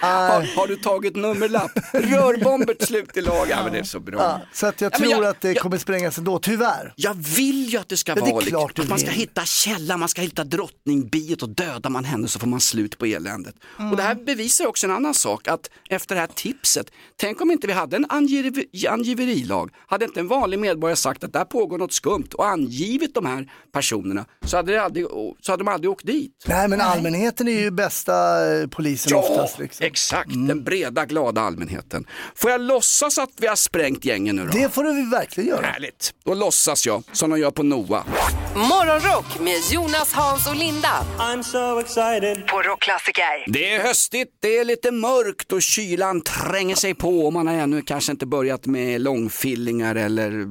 [0.00, 1.70] Har, har du tagit nummerlapp?
[1.92, 3.46] Rörbomber till slut i lag.
[3.50, 4.18] Ja, men det är så bra.
[4.22, 6.92] Ja, så att jag Ja, tror jag- att det jag- kommer sprängas ändå, tyvärr.
[6.96, 9.10] Jag vill ju att det ska Ja, det är vara liksom, klart att man ska
[9.10, 13.06] hitta källan, man ska hitta drottningbiet och dödar man henne så får man slut på
[13.06, 13.54] eländet.
[13.90, 16.86] Och det här bevisar också en annan sak, att efter det här tipset,
[17.16, 21.32] tänk om inte vi hade en angiver, angiverilag, hade inte en vanlig medborgare sagt att
[21.32, 25.06] där pågår något skumt och angivit de här personerna så hade, aldrig,
[25.40, 26.44] så hade de aldrig åkt dit.
[26.46, 28.12] Nej men allmänheten är ju bästa
[28.54, 29.58] eh, polisen Ja, oftast.
[29.58, 29.86] Liksom.
[29.86, 32.06] exakt, den breda glada allmänheten.
[32.34, 34.58] Får jag låtsas att vi har sprängt gängen nu då?
[34.58, 35.66] Det får du verkligen göra.
[35.66, 38.04] Härligt, då låtsas jag som de gör på NOA.
[38.54, 42.46] Morgonrock med Jonas, Hans och Linda I'm so excited.
[42.46, 43.44] på Rockklassiker.
[43.52, 47.54] Det är höstigt, det är lite mörkt och kylan tränger sig på och man har
[47.54, 50.46] ännu kanske inte börjat med långfillingar eller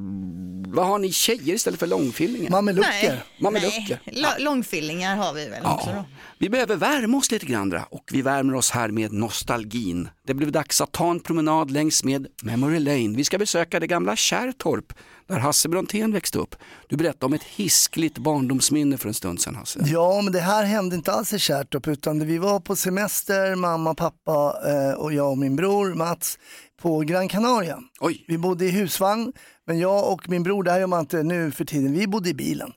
[0.74, 2.50] vad har ni tjejer istället för långfillingar?
[2.50, 3.24] Mamelucker.
[3.40, 4.00] Mamelucker.
[4.04, 4.24] nej.
[4.38, 6.04] Långfillingar har vi väl också då.
[6.38, 10.08] Vi behöver värma oss lite grann och vi värmer oss här med nostalgin.
[10.26, 13.16] Det blev dags att ta en promenad längs med Memory Lane.
[13.16, 14.92] Vi ska besöka det gamla Kärrtorp
[15.30, 16.54] där Hasse Brontén växte upp.
[16.88, 19.80] Du berättade om ett hiskligt barndomsminne för en stund sedan Hasse.
[19.84, 23.94] Ja, men det här hände inte alls i Kärrtorp utan vi var på semester, mamma,
[23.94, 26.38] pappa eh, och jag och min bror Mats
[26.82, 27.78] på Gran Canaria.
[28.00, 28.24] Oj.
[28.28, 29.32] Vi bodde i husvagn,
[29.66, 32.30] men jag och min bror, det här gör man inte nu för tiden, vi bodde
[32.30, 32.72] i bilen.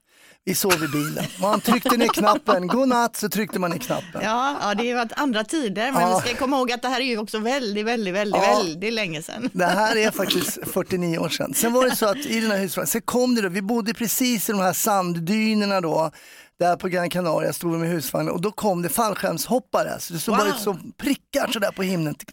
[0.46, 1.26] Vi sov i bilen.
[1.42, 4.22] Man tryckte ner knappen, godnatt så tryckte man ner knappen.
[4.24, 6.22] Ja, ja, det varit andra tider, men Ja.
[6.26, 8.56] vi ska komma ihåg att det här är ju också väldigt, väldigt, väldigt, Ja.
[8.58, 9.50] väldigt länge sedan.
[9.54, 11.54] Det här är faktiskt 49 år sedan.
[11.54, 13.94] Sen var det så att i den här husvagnen, sen kom det då, vi bodde
[13.94, 16.12] precis i de här sanddynerna då,
[16.60, 20.00] där på Gran Canaria stod vi med husvagnen och då kom det fallskärmshoppare.
[20.00, 20.56] Så det såg bara Wow.
[20.56, 22.16] ut som prickar sådär på himlen.
[22.16, 22.30] Tick.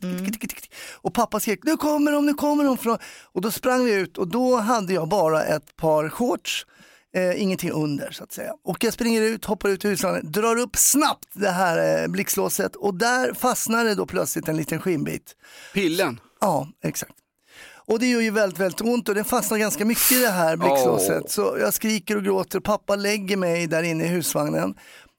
[1.03, 2.99] Och pappa skrek, nu kommer de, nu kommer de.
[3.33, 6.67] Och då sprang vi ut och då hade jag bara ett par shorts.
[7.15, 8.53] Eh, ingenting under så att säga.
[8.65, 12.77] Och jag springer ut, hoppar ut ur husvagnen, drar upp snabbt det här eh, blixtlåset
[12.77, 15.37] och där fastnar det då plötsligt en liten skinnbit.
[15.75, 16.21] Pillen?
[16.41, 17.13] Ja, exakt.
[17.87, 20.57] Och det gör ju väldigt, väldigt ont och den fastnar ganska mycket i det här
[20.57, 21.23] blixtlåset.
[21.25, 21.29] Åh.
[21.29, 24.75] Så jag skriker och gråter pappa lägger mig där inne i husvagnen.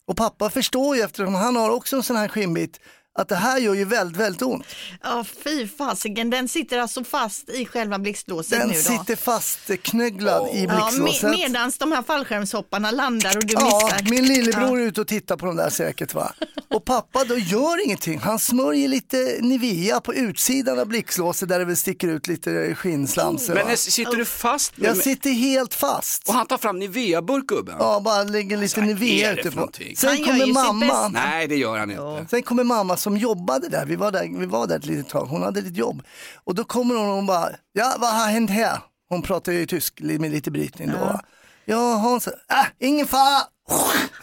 [0.08, 2.80] Och pappa förstår ju eftersom han har också en sån här skinnbit
[3.20, 4.66] att det här gör ju väldigt, väldigt ont.
[5.04, 8.80] Ja, fy fasiken, den sitter alltså fast i själva blixtlåset Den nu då.
[8.82, 11.24] sitter fastknögglad i Ja, blixtlåset.
[11.24, 14.10] med, medans de här fallskärmshopparna landar och du Ja, missar.
[14.10, 14.86] min lillebror Ja.
[14.86, 16.34] är ute och tittar på dem där säkert va.
[16.70, 18.20] Och pappa då gör ingenting.
[18.20, 23.54] Han smörjer lite Nivea på utsidan av blixtlåset där det väl sticker ut lite skinnslamsor.
[23.54, 24.78] Men sitter du fast?
[24.78, 26.28] med- Jag sitter helt fast.
[26.28, 27.76] Och han tar fram Nivea-burk gubben?
[27.80, 29.98] Ja, bara lägger lite är Nivea någonting?
[29.98, 30.86] Sen Han gör kommer mamma.
[30.86, 31.08] bästa.
[31.10, 32.26] Nej, det gör han inte.
[32.30, 33.86] Sen kommer mamma som jobbade där.
[33.86, 35.26] Vi var där, vi var där ett litet tag.
[35.26, 36.02] Hon hade ett jobb.
[36.44, 38.80] Och då kommer hon och hon bara, ja vad har hänt här?
[39.10, 40.98] Hon pratar ju tysk med lite brytning då.
[40.98, 41.20] Ja,
[41.66, 42.34] ja Hans, äh,
[42.80, 43.42] ingen fara.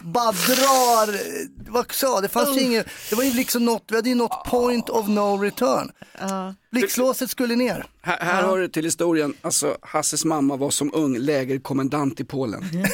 [0.01, 1.19] Bara drar,
[1.71, 4.43] vad sa det fanns ju ingen, det var ju liksom något, vi hade ju nått
[4.45, 5.91] point of no return.
[6.71, 7.85] Blixtlåset skulle ner.
[8.01, 12.63] Här, här hör du till historien, alltså Hasses mamma var som ung lägerkommendant i Polen.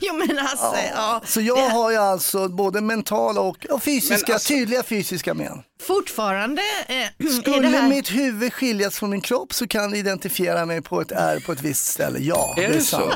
[0.00, 1.22] Jo men alltså, ja.
[1.26, 5.62] Så jag har ju alltså både mentala och, och fysiska, alltså- tydliga fysiska men.
[5.82, 7.88] Fortfarande eh, Skulle det här...
[7.88, 11.52] mitt huvud skiljas från min kropp så kan det identifiera mig på ett R på
[11.52, 12.18] ett visst ställe.
[12.18, 12.96] Ja, Är det är det så?
[12.96, 13.14] sant.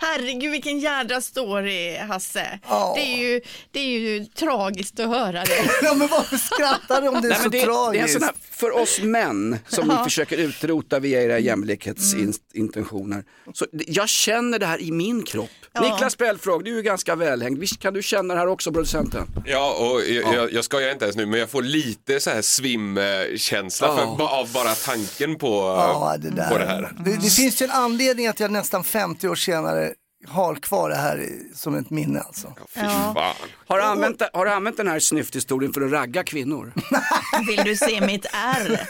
[0.00, 2.58] Herregud vilken jädra story Hasse.
[2.68, 2.92] Ja.
[2.96, 5.70] Det, är ju, det är ju tragiskt att höra det.
[5.82, 8.12] Ja, men varför skrattar du om det är Nej, så det, det är en tragiskt?
[8.12, 9.98] sån här, för oss män som Ja.
[9.98, 13.24] vi försöker utrota via era jämlikhetsintentioner.
[13.52, 15.50] Så det- jag känner det här i min kropp.
[15.76, 15.92] Ja.
[15.92, 17.58] Niklas Bellfråg, du är ju ganska välhängd.
[17.58, 19.26] Visst kan du känna det här också producenten?
[19.44, 22.42] Ja, och jag, jag, jag skojar inte ens nu, men jag får lite så här
[22.42, 24.16] svimkänsla Ja.
[24.18, 26.48] för, av bara tanken på, Ja, det, där.
[26.50, 26.92] på det här.
[27.04, 29.92] Det, det finns ju en anledning att jag nästan 50 år senare
[30.28, 32.48] har kvar det här som ett minne alltså.
[32.74, 33.12] Fy Ja.
[33.16, 33.48] fan.
[33.68, 36.72] Har du använt, har du använt den här snyfthistorien för att ragga kvinnor?
[37.48, 38.80] Vill du se mitt R?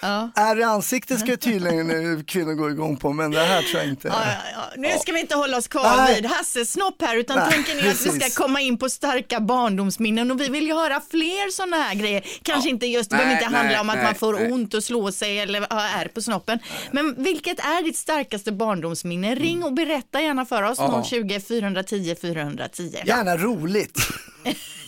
[0.00, 0.30] Ja.
[0.34, 4.08] Är i ansiktet ska tydligen kvinnor gå igång på men det här tror jag inte.
[4.08, 4.62] Ja, ja, ja.
[4.76, 6.14] Nu ska vi inte hålla oss kvar Nej.
[6.14, 8.32] vid Hasses snopp här utan Nej, tänker ni att vi precis.
[8.32, 12.24] ska komma in på starka barndomsminnen och vi vill ju höra fler sådana här grejer.
[12.42, 14.52] Kanske inte just, det behöver inte handla nej, om att nej, man får nej.
[14.52, 16.58] ont och slå sig eller ha ärr på snoppen.
[16.90, 19.34] Men vilket är ditt starkaste barndomsminne?
[19.34, 20.78] Ring och berätta gärna för oss.
[20.80, 21.04] Ja.
[21.04, 22.96] 020 410 410.
[23.06, 23.98] Gärna roligt.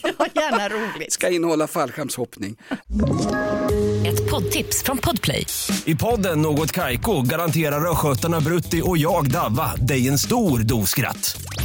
[0.03, 1.13] Ja, gärna roligt.
[1.13, 2.57] Ska innehålla fallskärmshoppning.
[4.07, 5.47] Ett poddtips från Podplay.
[5.85, 11.37] I podden Något Kaiko garanterar östgötarna Brutti och jag, Davva, dig en stor dos skratt.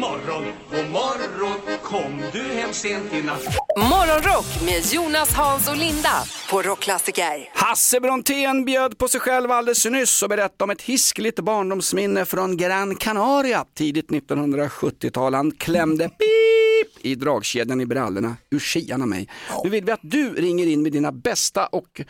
[0.00, 3.42] Morgon, god morgon Kom du hem sent i natt
[3.76, 7.50] Morgonrock med Jonas, Hans och Linda på Rockklassiker.
[7.54, 12.56] Hasse Brontén bjöd på sig själv alldeles nyss och berättade om ett hiskligt barndomsminne från
[12.56, 15.34] Gran Canaria tidigt 1970-tal.
[15.34, 19.28] Han klämde pip i dragkedjan i brallorna, ur skian mig.
[19.64, 22.00] Nu vill vi att du ringer in med dina bästa och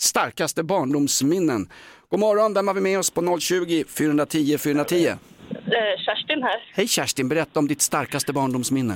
[0.00, 1.68] starkaste barndomsminnen.
[2.10, 5.14] God morgon, vem har vi med oss på 020 410 410?
[5.74, 6.62] Eh, Kerstin här.
[6.72, 8.94] Hej Kerstin, berätta om ditt starkaste barndomsminne.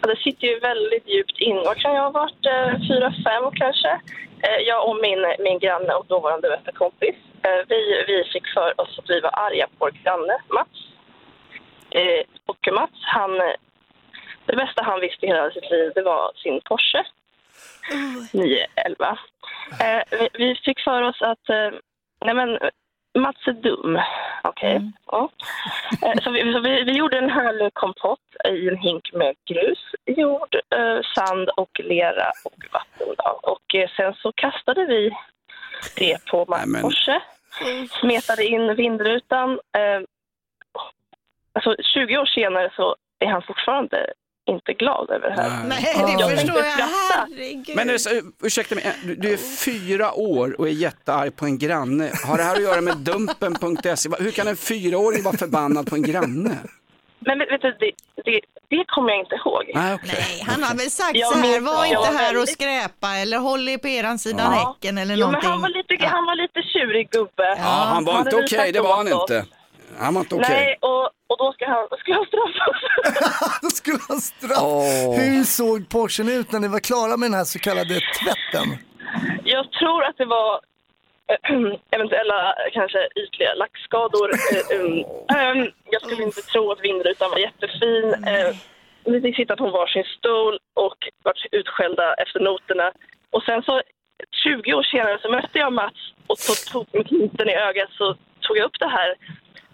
[0.00, 1.56] Ja, Det sitter ju väldigt djupt in.
[1.56, 2.46] Vad kan jag ha varit?
[2.46, 3.90] Eh, fyra, fem kanske.
[4.46, 7.16] Eh, jag och min, min granne och dåvarande bästa kompis.
[7.68, 10.76] Vi, vi fick för oss att vi var arga på vår granne Mats.
[12.46, 13.30] Och Mats, han,
[14.46, 17.04] det bästa han visste i hela sitt liv, det var sin Porsche
[18.32, 19.18] 911.
[19.80, 21.48] Eh, vi, fick för oss att,
[22.24, 22.58] nej men,
[23.20, 23.98] Mats är dum.
[24.44, 24.92] Okej.
[25.06, 25.28] Ja.
[26.02, 30.54] Eh, Så, vi, så vi, vi gjorde en hölkompott i en hink med grus, jord,
[30.54, 33.14] eh, sand och lera och vatten.
[33.42, 35.10] Och eh, sen så kastade vi
[35.96, 37.20] det på Mats Porsche,
[38.00, 39.60] smetade in vindrutan.
[41.52, 44.12] Alltså 20 år senare så är han fortfarande
[44.52, 45.64] inte glad över det här.
[45.68, 46.86] Nej, det Jag förstår jag.
[47.16, 47.76] Herregud.
[47.76, 52.10] Men är ursäkta mig, du, du är fyra år och är jättearg på en granne.
[52.26, 54.08] Har det här att göra med Dumpen.se?
[54.18, 56.56] Hur kan en fyraåring vara förbannad på en granne?
[57.20, 57.92] Men vet vet du, det,
[58.24, 59.70] det, det kommer jag inte ihåg.
[59.74, 60.10] Nej, okej.
[60.18, 63.38] Nej, han har väl sagt Jag så här, var inte var här och skräpa eller
[63.38, 64.50] håll er på eran sida Ja.
[64.74, 65.50] häcken eller Jo, men någonting.
[65.50, 67.48] han var lite, han var lite tjurig gubbe.
[67.58, 69.30] Ja, han var inte hade okej, visat det var han oss.
[69.30, 69.44] inte.
[69.98, 70.48] Han var inte okej.
[70.50, 70.76] Nej,
[71.68, 72.80] då han, ska han straffas.
[73.62, 74.62] Då skulle han straff.
[74.62, 75.20] Åh.
[75.20, 78.66] Hur såg Porschen ut när ni var klara med den här så kallade tvätten?
[79.44, 80.60] Jag tror att det var
[81.96, 84.30] eventuella kanske ytliga lackskador.
[84.72, 85.04] Eh, um,
[85.36, 88.06] ehm, jag skulle inte tro att vindrutan var jättefin.
[88.32, 88.50] Eh,
[89.04, 92.92] Vi fick sitta på varsin stol och vart utskällda efter noterna.
[93.30, 93.82] Och sen så
[94.44, 98.06] 20 år senare så mötte jag Mats och så tog med knyten i ögat så
[98.40, 99.14] tog jag upp det här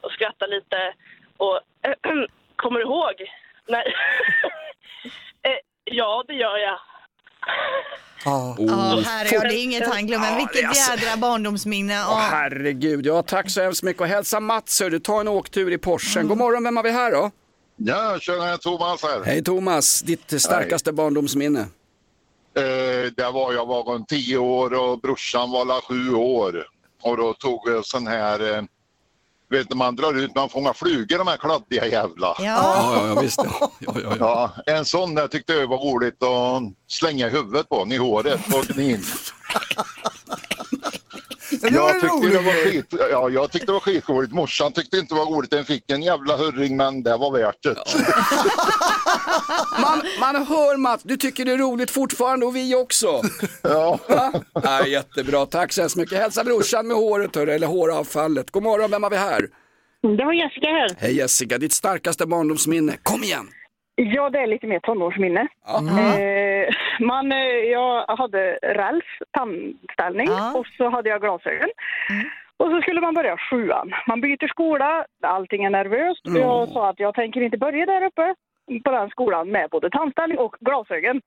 [0.01, 0.95] och skrattade lite.
[1.39, 1.61] Och
[2.57, 3.15] kommer du ihåg?
[3.69, 3.85] Nej.
[5.43, 5.51] eh,
[5.85, 6.79] ja, det gör jag.
[8.25, 8.57] Ja.
[8.59, 10.33] Ja, herre, ja, det är inget han glömmer.
[10.33, 11.95] Är Vilket alltså- jädra barndomsminne.
[11.95, 12.29] Åh, Ja.
[12.31, 16.29] herregud, ja tack så hemskt mycket och hälsa Mats hörru, ta en åktur i Porschen.
[16.29, 17.31] God morgon, vem har vi här då?
[17.77, 19.25] Ja, tjena Thomas här.
[19.25, 21.61] Hej Thomas, ditt starkaste barndomsminne?
[22.57, 26.67] Eh, det var jag var runt 10 år och brorsan var la 7 år.
[27.03, 28.63] Och då tog jag sån här, eh,
[29.55, 32.27] vet du man drar ut, man fångar flugor de här kladdiga jävla.
[32.27, 32.45] Ja.
[32.45, 33.71] Ja, ja, visst ja.
[33.79, 34.53] ja, ja, ja.
[34.67, 38.63] Ja, en sån där tyckte jag var roligt att slänga huvudet på, i håret på
[38.69, 39.05] kanin.
[41.73, 44.33] Jag tyckte, det var skit, ja, jag tyckte det var skitroligt.
[44.33, 45.51] Morsan tyckte inte det var roligt.
[45.51, 47.75] Den fick en jävla hurring men det var värt det.
[49.81, 53.23] Man, man hör Mats, du tycker det är roligt fortfarande och vi också.
[53.63, 53.99] Ja.
[54.09, 54.33] Va?
[54.63, 56.19] Ja, jättebra, tack så hemskt mycket.
[56.19, 58.51] Hälsa brorsan med håret hörru, eller håravfallet.
[58.51, 59.49] God morgon, vem har vi här?
[60.03, 60.89] Det var Jessica här.
[60.99, 62.97] Hej Jessica, ditt starkaste barndomsminne.
[63.03, 63.49] Kom igen!
[63.97, 65.49] Ja, det är lite mer tonårsminne.
[66.21, 67.39] Eh, man, eh,
[67.77, 71.71] jag hade räls, tandställning och så hade jag glasögon.
[72.57, 73.95] Och så skulle man börja sjuan.
[74.07, 76.27] Man byter skola, allting är nervöst.
[76.27, 76.43] Mm.
[76.43, 78.35] Jag sa att jag tänker inte börja där uppe
[78.85, 81.21] på den skolan med både tandställning och glasögon.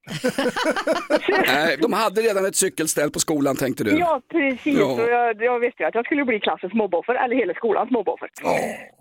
[1.48, 4.00] Nej, de hade redan ett cykelställ på skolan tänkte du.
[4.00, 4.80] Ja, precis.
[4.80, 4.86] Ja.
[4.86, 8.30] Och jag, jag visste ju att jag skulle bli klassens småboffer, eller hela skolans småboffer.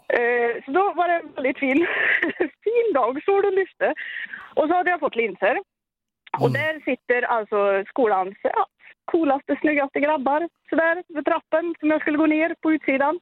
[0.08, 1.86] Eh, så då var det en väldigt fin,
[2.64, 3.94] fin dag, solen lyste.
[4.54, 5.58] Och så hade jag fått linser.
[6.40, 8.66] Och där sitter alltså skolans ja,
[9.04, 13.20] coolaste, snyggaste grabbar sådär vid trappen som jag skulle gå ner på utsidan.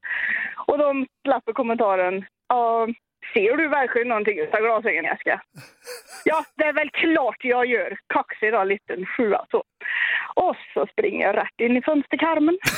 [0.67, 2.25] Och de släpper kommentaren.
[2.49, 2.89] Ja,
[3.33, 5.41] ser du verkligen någonting utav glasögonen Jessica?
[6.25, 7.97] Ja, det är väl klart jag gör.
[8.15, 9.65] Kaxig då, liten sjua så.
[10.35, 12.59] Och så springer jag rätt in i fönsterkarmen.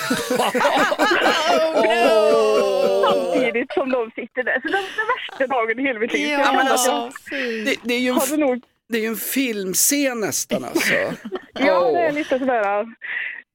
[3.07, 4.61] Samtidigt som de sitter där.
[4.61, 6.29] Så det var den värsta dagen i hela mitt liv.
[6.29, 7.11] Ja, men alltså,
[7.65, 10.95] det, det är ju en, det är ju en filmscen nästan alltså.
[11.53, 12.87] Ja, det är lite sådär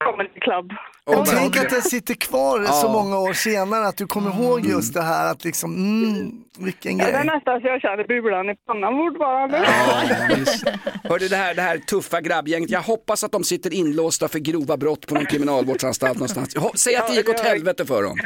[0.05, 0.71] comedy club.
[1.05, 2.91] Och tänk att det sitter kvar så Ja.
[2.91, 7.05] många år senare, att du kommer ihåg just det här att liksom, mm, vilken Ja,
[7.05, 7.33] det är grej.
[7.35, 9.57] nästan så jag känner bubblan i pannan fortfarande.
[11.09, 14.77] Hörde det här, det här tuffa grabbgänget, jag hoppas att de sitter inlåsta för grova
[14.77, 16.55] brott på någon kriminalvårdsanstalt någonstans.
[16.75, 18.17] Säg att det gick åt helvete för dem.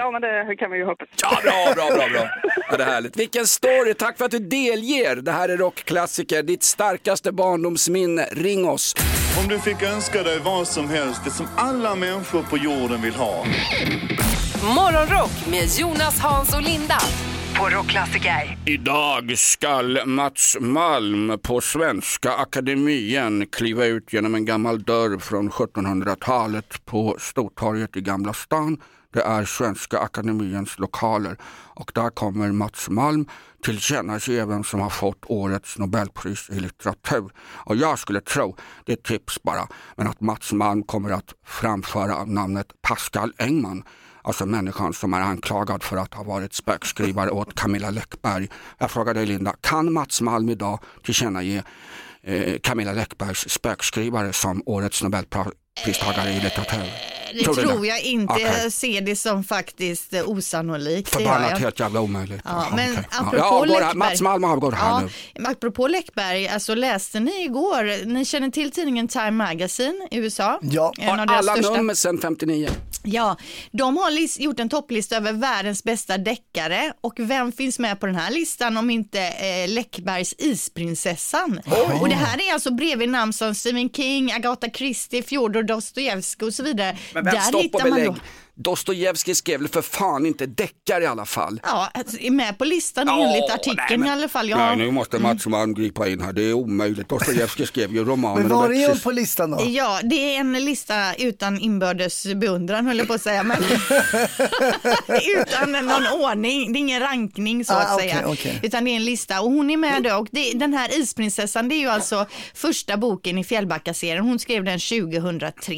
[0.00, 1.08] Ja, men det kan man ju hoppas.
[1.22, 2.28] Ja, bra, bra, bra, bra.
[2.70, 3.16] Ja, det är härligt.
[3.16, 5.16] Vilken story, tack för att du delger.
[5.16, 8.22] Det här är rockklassiker, ditt starkaste barndomsminne.
[8.32, 8.94] Ring oss.
[9.42, 13.14] Om du fick önska dig vad som helst, det som alla människor på jorden vill
[13.14, 13.44] ha.
[14.76, 16.98] Morgonrock med Jonas, Hans och Linda
[17.58, 18.58] på Rockklassiker.
[18.66, 26.84] Idag skall Mats Malm på Svenska Akademien kliva ut genom en gammal dörr från 1700-talet
[26.84, 28.80] på Stortorget i Gamla stan.
[29.18, 31.36] Det är Svenska Akademiens lokaler
[31.74, 33.26] och där kommer Mats Malm
[33.62, 37.32] tillkännage vem som har fått årets Nobelpris i litteratur.
[37.40, 41.34] Och jag skulle tro, det är ett tips bara, men att Mats Malm kommer att
[41.44, 43.84] framföra namnet Pascal Engman.
[44.22, 48.48] Alltså människan som är anklagad för att ha varit spökskrivare åt Camilla Läckberg.
[48.78, 51.62] Jag frågar dig Linda, kan Mats Malm idag tillkännage
[52.22, 55.52] eh, Camilla Läckbergs spökskrivare som årets Nobelpris?
[55.82, 56.78] Nobelpristagare i litteratur?
[57.32, 58.32] Det du tror jag inte.
[58.32, 58.52] Okej.
[58.62, 61.08] Jag ser det som faktiskt eh, osannolikt.
[61.08, 61.58] Förbannat jag.
[61.58, 62.40] helt jävla omöjligt.
[62.44, 63.04] Ja, Jaha, men okej.
[63.10, 63.66] apropå här.
[63.66, 63.94] Läckberg.
[63.96, 65.44] Mats Malm avgår här Ja, nu.
[65.48, 70.58] apropå Läckberg, alltså läste ni igår, ni känner till tidningen Time Magazine i USA?
[70.62, 70.92] Ja.
[70.98, 71.72] En Har av alla största.
[71.76, 72.68] nummer sedan 59.
[73.02, 73.36] Ja,
[73.72, 78.14] de har gjort en topplista över världens bästa deckare och vem finns med på den
[78.14, 81.60] här listan om inte eh, Läckbergs Isprinsessan?
[82.00, 86.54] Och det här är alltså bredvid namn som Stephen King, Agatha Christie, Fjodor Dostojevskij och
[86.54, 86.96] så vidare.
[87.14, 88.06] Men vem, Där stopp och belägg.
[88.06, 88.16] då...
[88.60, 91.60] Dostojevskij skrev väl för fan inte deckare i alla fall.
[91.64, 94.48] Ja, alltså, är med på listan Ja, enligt artikeln i alla fall.
[94.48, 94.58] Jag...
[94.58, 97.08] Nej, nu måste Mats Malm gripa in här, det är omöjligt.
[97.08, 98.40] Dostojevskij skrev ju romaner.
[98.42, 99.64] Men var är hon på listan då?
[99.68, 103.42] Ja, det är en lista utan inbördes beundran höll jag på att säga.
[103.42, 103.58] Men
[105.38, 108.22] utan någon ordning, det är ingen rankning så Ah, att säga.
[108.26, 108.60] okej.
[108.62, 110.14] Utan det är en lista och hon är med då.
[110.16, 114.24] Och det, den här Isprinsessan, det är ju alltså första boken i Fjällbacka-serien.
[114.24, 115.74] Hon skrev den 2003.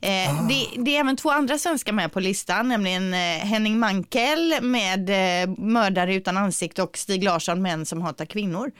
[0.00, 4.54] Eh, det, det är även två andra svenskar med på listan, nämligen eh, Henning Mankell
[4.62, 5.10] med
[5.42, 8.70] eh, Mördare utan ansikte och Stig Larsson, Män som hatar kvinnor.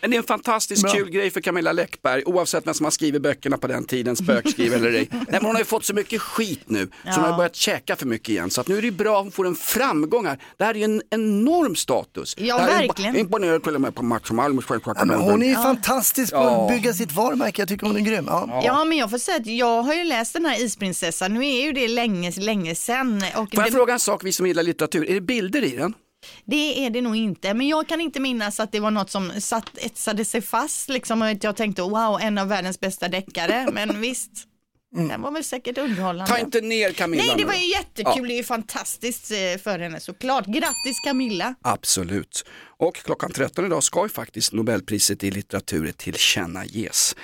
[0.00, 0.92] Men det är en fantastiskt Bra.
[0.92, 4.74] kul grej för Camilla Läckberg, oavsett vem som har skrivit böckerna på den tiden, spökskriv
[4.74, 5.08] eller ej.
[5.12, 7.36] Nej, men hon har ju fått så mycket skit nu, så hon har Ja.
[7.36, 8.50] börjat käka för mycket igen.
[8.50, 10.38] Så att nu är det bra att hon får en framgång här.
[10.56, 12.34] Det här är ju en enorm status.
[12.38, 13.16] Ja, verkligen.
[13.16, 14.96] Imponerad till och med på Mats Malms självklart.
[15.08, 15.62] Ja, hon är ju Ja.
[15.62, 16.62] fantastisk på Ja.
[16.64, 18.24] att bygga sitt varumärke, jag tycker hon är grym.
[18.28, 18.60] Ja.
[18.64, 21.34] Ja, men jag får säga att jag har ju läst den här Isprinsessan.
[21.34, 23.16] Nu är ju det länge, länge sedan.
[23.16, 25.76] Och Får jag det, fråga en sak, vi som gillar litteratur, är det bilder i
[25.76, 25.94] den?
[26.44, 29.32] det är det nog inte, men jag kan inte minnas att det var något som
[29.38, 30.88] satt, etsade sig fast.
[30.88, 33.68] Liksom, och jag tänkte wow, en av världens bästa deckare.
[33.72, 34.30] Men visst,
[34.94, 36.32] den var väl säkert underhållande.
[36.32, 38.28] Ta inte ner Camilla Nej, det var ju jättekul.
[38.28, 40.46] Det är ju fantastiskt eh, för henne såklart.
[40.46, 41.54] Grattis Camilla.
[41.62, 42.44] Absolut.
[42.78, 47.16] Och klockan 13 idag ska ju faktiskt Nobelpriset i litteratur tillkännages.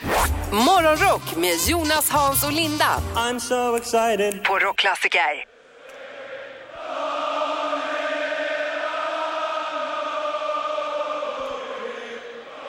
[0.53, 3.03] Morgonrock med Jonas, Hans och Linda.
[3.15, 4.45] I'm so excited.
[4.45, 5.21] På Rockklassiker.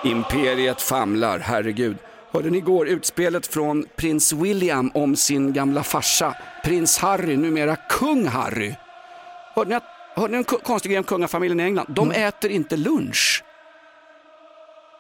[0.04, 1.98] Imperiet famlar, herregud.
[2.32, 8.28] Hörde ni igår utspelet från prins William om sin gamla farsa, prins Harry, numera kung
[8.28, 8.76] Harry?
[9.56, 9.84] Hörde ni, att,
[10.16, 11.86] hörde ni en ko- konstig grej om kungafamiljen i England?
[11.90, 13.44] De äter inte lunch.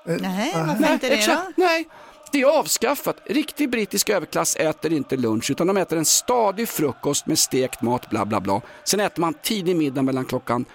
[0.05, 1.41] Nej, varför inte det exakt.
[1.55, 1.63] då?
[1.63, 1.87] Nej,
[2.31, 3.17] det är avskaffat.
[3.25, 8.09] Riktig brittisk överklass äter inte lunch utan de äter en stadig frukost med stekt mat,
[8.09, 8.61] bla bla bla.
[8.83, 10.65] Sen äter man tidig middag mellan klockan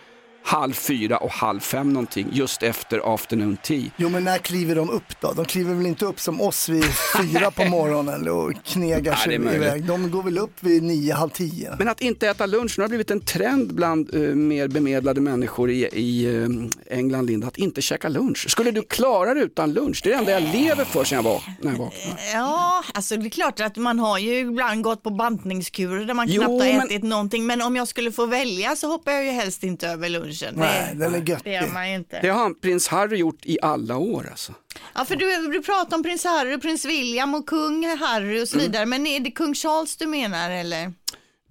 [0.46, 3.82] halv fyra och halv fem någonting, just efter afternoon tea.
[3.96, 5.32] Jo men när kliver de upp då?
[5.32, 6.84] De kliver väl inte upp som oss vid
[7.22, 9.62] fyra på morgonen och knegar Nej, sig det är möjligt.
[9.62, 9.84] iväg.
[9.84, 11.74] De går väl upp vid nio, halv tio.
[11.78, 15.70] Men att inte äta lunch, nu har blivit en trend bland eh, mer bemedlade människor
[15.70, 18.50] i, i eh, England, Linda, att inte käka lunch.
[18.50, 20.00] Skulle du klara dig utan lunch?
[20.04, 22.16] Det är det enda jag lever för sen jag var, när jag vaknade.
[22.32, 26.26] Ja, alltså det är klart att man har ju ibland gått på bantningskurer där man
[26.28, 27.46] Jo, knappt har men- ätit någonting.
[27.46, 30.08] Men om jag skulle få välja så hoppar jag ju helst inte över
[30.42, 30.54] lunchen.
[30.60, 32.20] Nej, det, den är det gör man ju inte.
[32.20, 34.52] Det har prins Harry gjort i alla år alltså.
[34.94, 38.48] Ja, för du, du pratar om prins Harry, och prins William och kung Harry och
[38.48, 38.66] så Mm.
[38.66, 38.86] vidare.
[38.86, 40.92] Men är det kung Charles du menar eller?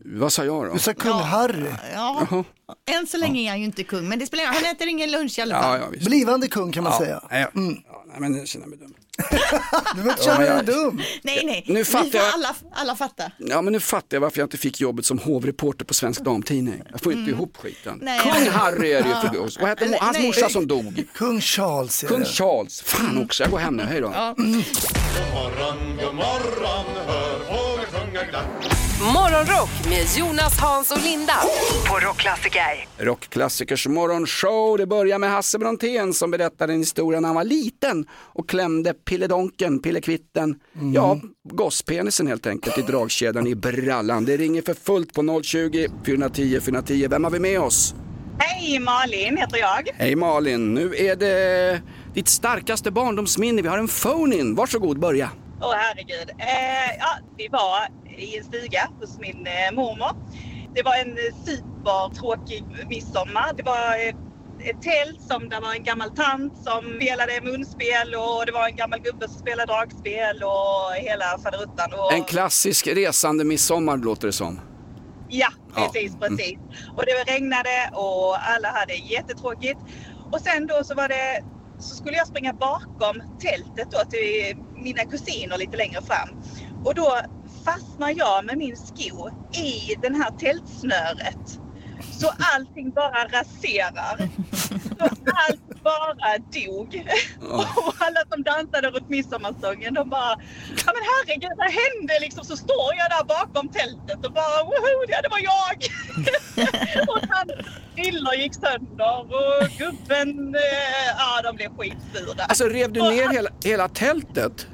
[0.05, 0.73] Vad sa jag då?
[0.73, 1.69] Du sa kung Harry.
[1.93, 2.43] Ja, Jaha.
[2.99, 4.63] än så länge är han ju inte kung, men det spelar ingen roll.
[4.65, 5.79] Han äter ingen lunch i alla fall.
[5.79, 6.05] Ja, ja.
[6.05, 7.21] Blivande kung kan man Ja, säga.
[7.31, 8.93] nej, ja, ja, nej, men jag känner mig dum.
[9.17, 9.23] Du
[10.01, 11.01] behöver inte Ja, känna dig jag- dum.
[11.23, 13.31] Nej, nej, Nu fattar jag- alla, alla fatta.
[13.37, 16.81] Ja men nu fattar jag varför jag inte fick jobbet som hovreporter på Svensk Damtidning.
[16.91, 17.93] Jag får inte ihop skiten.
[17.93, 18.05] Mm.
[18.05, 18.19] Nej.
[18.19, 19.21] Kung Harry är det ju Ja.
[19.33, 19.59] för oss.
[19.59, 20.27] Vad hette hans nej.
[20.27, 21.03] morsa som dog?
[21.13, 22.25] Kung Charles är Kung det.
[22.25, 22.81] Charles.
[22.81, 24.11] Fan också, jag går hem nu, hej då.
[24.15, 24.33] Ja.
[24.37, 28.45] God morgon, god morgon, hör fåglar sjunga glatt.
[29.01, 31.33] Morgonrock med Jonas, Hans och Linda.
[31.89, 32.61] På Rockklassiker.
[32.97, 34.77] Rockklassikers morgonshow.
[34.77, 38.93] Det börjar med Hasse Brontén som berättade en historia när han var liten och klämde
[38.93, 40.93] pilledonken, pillekvitten, Mm.
[40.93, 41.19] ja,
[41.49, 44.25] gosspenisen helt enkelt i dragkedjan i brallan.
[44.25, 47.07] Det ringer för fullt på 020 410 410.
[47.09, 47.95] Vem har vi med oss?
[48.39, 49.89] Hej, Malin heter jag.
[49.95, 51.81] Hej Malin, nu är det
[52.13, 53.61] ditt starkaste barndomsminne.
[53.61, 54.55] Vi har en phone-in.
[54.55, 55.29] Varsågod, börja.
[55.61, 56.29] Åh herregud.
[56.39, 57.87] Eh, ja, vi var
[58.17, 60.15] i en stuga hos min eh, mormor.
[60.75, 63.53] Det var en eh, supertråkig midsommar.
[63.57, 64.15] Det var ett,
[64.59, 68.75] ett tält som där var en gammal tant som spelade munspel och det var en
[68.75, 71.93] gammal gubbe som spelade dragspel och hela faderuttan.
[71.93, 72.13] Och...
[72.13, 74.59] En klassisk resande midsommar låter det som.
[75.29, 75.89] Ja, Ja.
[75.93, 76.57] precis, precis.
[76.95, 79.79] Och det regnade och alla hade jättetråkigt.
[80.31, 81.43] Och sen då så var det
[81.79, 86.29] så skulle jag springa bakom tältet då till mina kusiner lite längre fram.
[86.85, 87.19] Och då
[87.65, 91.59] fastnar jag med min sko i den här tältsnöret.
[92.19, 94.29] Så allting bara raserar.
[94.89, 97.07] Så allt bara dog.
[97.87, 100.35] Och alla som dansade runt midsommarstången de bara,
[100.85, 102.45] ja men herregud vad hände liksom?
[102.45, 105.77] Så står jag där bakom tältet och bara, woho, det var jag!
[108.25, 110.61] Brillor gick sönder och gubben, eh,
[111.17, 112.43] ja de blev skitsura.
[112.43, 114.67] Alltså rev du ner hela, hela tältet?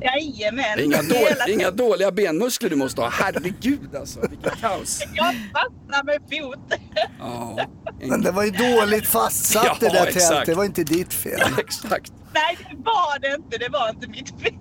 [0.00, 0.80] Jajamän!
[0.80, 3.08] Inga, då, inga dåliga benmuskler du måste ha.
[3.08, 5.02] Herregud alltså, vilket kaos.
[5.14, 6.80] Jag fastnade med fot.
[7.18, 7.66] Ja,
[8.00, 10.28] Men det var ju dåligt fastsatt Ja, det där exakt.
[10.28, 11.40] tältet, det var inte ditt fel.
[11.58, 12.12] exakt.
[12.34, 13.58] Nej, det var det inte.
[13.58, 14.52] Det var inte mitt fel.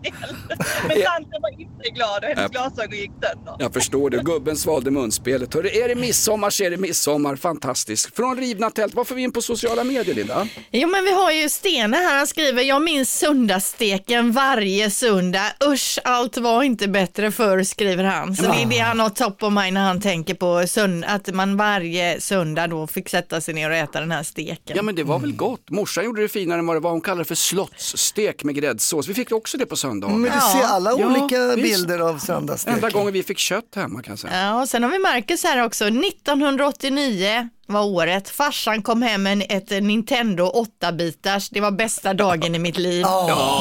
[0.87, 2.61] Men tanten var inte glad och hennes Ja.
[2.69, 3.55] glasögon gick sönder.
[3.59, 5.53] Jag förstår det, gubben svalde munspelet.
[5.53, 8.15] Hörru, är det midsommar så är det midsommar, fantastiskt.
[8.15, 10.47] Från rivna tält, vad får vi in på sociala medier Linda?
[10.71, 15.51] Jo men vi har ju Stene här, han skriver jag minns söndagssteken varje söndag.
[15.65, 18.35] Usch, allt var inte bättre förr skriver han.
[18.35, 21.33] Så det är det han har top of mind när han tänker på sönd- att
[21.33, 24.75] man varje söndag då fick sätta sig ner och äta den här steken.
[24.77, 25.69] Ja men det var väl gott.
[25.69, 26.91] Morsan gjorde det finare än vad det var.
[26.91, 29.07] Hon kallade det för slottsstek med gräddsås.
[29.07, 30.21] Vi fick också det på söndagen.
[30.21, 31.61] Men du ser alla Ja, olika visst.
[31.77, 32.75] bilder av söndagssteken.
[32.75, 34.41] Enda gången vi fick kött hemma kan jag säga.
[34.45, 35.85] Ja, och sen har vi Marcus här också.
[35.85, 38.29] 1989 var året.
[38.29, 41.49] Farsan kom hem med ett Nintendo 8-bitars.
[41.51, 43.05] Det var bästa dagen i mitt liv.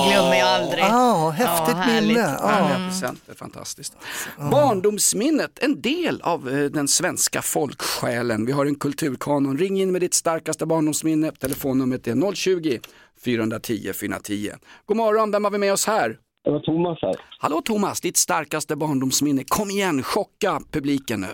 [0.08, 0.84] Glömmer jag aldrig.
[0.84, 2.08] Ja, häftigt härligt.
[2.08, 2.20] minne.
[3.30, 3.92] Är fantastiskt.
[4.50, 8.46] Barndomsminnet, en del av eh, den svenska folksjälen.
[8.46, 9.58] Vi har en kulturkanon.
[9.58, 11.32] Ring in med ditt starkaste barndomsminne.
[11.32, 12.78] Telefonnumret är 020
[13.24, 14.50] 410 410.
[14.86, 16.18] God morgon, vem har vi med oss här?
[16.44, 17.14] Det var Thomas här.
[17.38, 19.42] Hallå Thomas, ditt starkaste barndomsminne.
[19.46, 21.32] Kom igen, chocka publiken nu.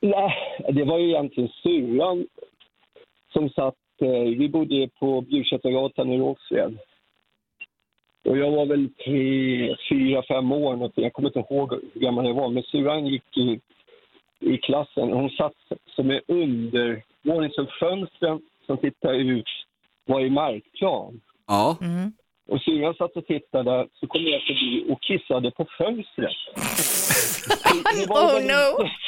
[0.00, 0.32] Nej,
[0.72, 2.26] det var ju egentligen syrran
[3.32, 6.78] som satt, eh, vi bodde på Bjursättargatan i Rågsved.
[8.24, 11.04] Och jag var väl tre, fyra, fem år någonting.
[11.04, 12.48] Jag kommer inte ihåg hur gammal jag var.
[12.48, 13.60] Men syrran gick i,
[14.40, 15.12] i klassen.
[15.12, 15.54] Hon satt
[15.86, 19.48] som en undervåning, så fönstren som tittade ut
[20.06, 21.20] var i markplan.
[21.46, 21.76] Ja.
[22.48, 26.36] Och syrran satt och tittade, så kom jag förbi och kissade på fönstret.
[28.08, 28.88] Oh väl no!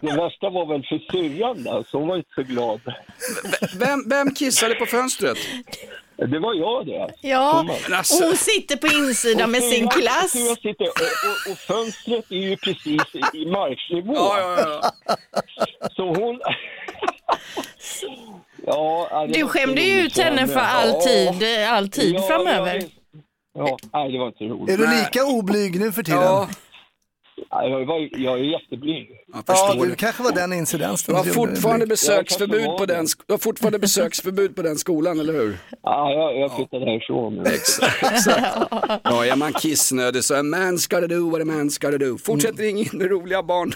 [0.00, 2.80] Det värsta var väl för syrran där, så hon var inte så glad.
[3.78, 5.38] Vem, vem kissade på fönstret?
[6.16, 7.08] Det var jag det.
[7.22, 10.32] Ja, alltså- och hon sitter på insidan med sin klass.
[10.34, 14.14] syrran sitter, och, och, och fönstret är ju precis i, i marknivå.
[14.14, 15.16] Ja, ja, ja.
[15.96, 16.40] Så hon...
[18.66, 21.28] ja, Du skämde ju ut henne för alltid,
[21.68, 22.74] alltid Ja, framöver.
[23.58, 24.74] Ja, ja, nej det var inte roligt.
[24.74, 26.22] Är du lika oblyg nu för tiden?
[26.22, 26.48] Ja.
[27.50, 29.08] Ja, jag, var, jag är jätteblyg.
[29.32, 29.96] Jag Ja, förstår det.
[29.96, 30.96] kanske var den incidenten.
[31.06, 34.76] Du har gjorde dig fortfarande besöksförbud på den, sk- du har fortfarande besöksförbud på den
[34.76, 35.58] skolan, eller hur?
[35.82, 37.34] Ja, jag, jag flyttade härifrån.
[37.34, 37.46] men-
[39.04, 41.98] Ja, är man kissnödig så är man ska det do what a man ska det
[41.98, 42.18] do.
[42.18, 43.72] Fortsätt ringa in med roliga barn.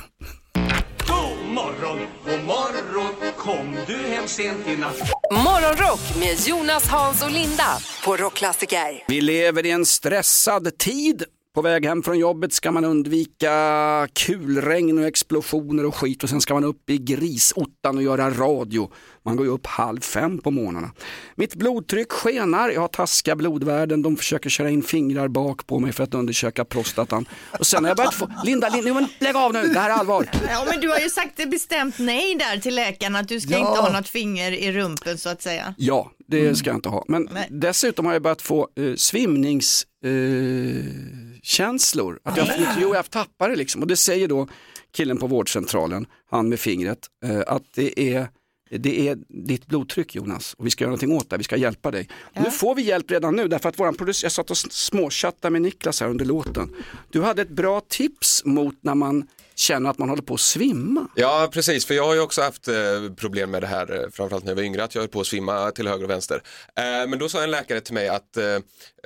[1.08, 3.07] God morgon, god morgon
[3.48, 9.04] Kom du hem sent i natt Morgonrock med Jonas, Hans och Linda på Rockklassiker.
[9.08, 11.24] Vi lever i en stressad tid.
[11.58, 16.40] På väg hem från jobbet ska man undvika kulregn och explosioner och skit och sen
[16.40, 18.90] ska man upp i grisottan och göra radio.
[19.24, 20.90] Man går ju upp halv fem på morgnarna.
[21.36, 25.92] Mitt blodtryck skenar, jag har taskiga blodvärden, de försöker köra in fingrar bak på mig
[25.92, 27.28] för att undersöka prostatan.
[27.58, 29.94] Och sen har jag börjat få, Linda, Linda men lägg av nu, det här är
[29.94, 30.30] allvar.
[30.48, 33.58] Ja, men du har ju sagt bestämt nej där till läkaren att du ska Ja.
[33.58, 35.74] inte ha något finger i rumpen så att säga.
[35.78, 37.04] Ja, det ska jag inte ha.
[37.08, 37.48] Men Nej.
[37.50, 39.86] dessutom har jag börjat få eh, svimnings...
[40.04, 42.18] Eh, känslor.
[42.22, 42.48] Att jag,
[42.80, 43.82] jo, jag tappar det liksom.
[43.82, 44.48] Och det säger då
[44.92, 48.28] killen på vårdcentralen, han med fingret, eh, att det är
[48.70, 51.90] det är ditt blodtryck Jonas och vi ska göra någonting åt det, vi ska hjälpa
[51.90, 52.08] dig.
[52.34, 55.52] Och Nu får vi hjälp redan nu därför att våran producent, jag satt och småchattade
[55.52, 56.74] med Niklas här under låten.
[57.10, 61.08] Du hade ett bra tips mot när man känner att man håller på att svimma.
[61.14, 62.74] Ja, precis, för jag har ju också haft eh,
[63.16, 65.26] problem med det här, eh, framförallt när jag var yngre, att jag höll på att
[65.26, 66.42] svimma till höger och vänster.
[66.76, 68.58] Eh, men då sa en läkare till mig att eh,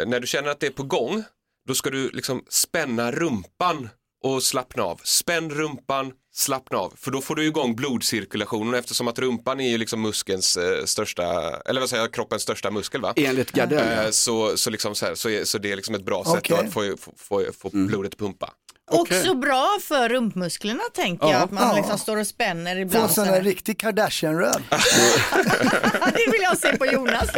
[0.07, 1.25] när du känner att det är på gång,
[1.69, 3.89] då ska du liksom spänna rumpan
[4.25, 5.01] och slappna av.
[5.05, 9.79] Spänn rumpan, slappna av, för då får du igång blodcirkulationen eftersom att rumpan är ju
[9.79, 11.25] liksom muskelns eh, största,
[11.67, 13.13] eller vad säger jag, kroppens största muskel va?
[13.17, 14.03] Enligt Gardell, ja.
[14.03, 16.35] Eh, så, så, liksom så, här, så, är, så det är liksom ett bra sätt
[16.39, 16.57] Okej.
[16.67, 18.51] att få, få, få, få blodet att pumpa.
[18.91, 21.39] Också bra för rumpmusklerna tänker jag, Ja.
[21.39, 21.77] att man Ja.
[21.77, 23.11] liksom står och spänner Få ibland.
[23.11, 23.45] sån här sådär.
[23.45, 24.63] riktig Kardashian-röv.
[26.15, 27.29] Det vill jag se på Jonas.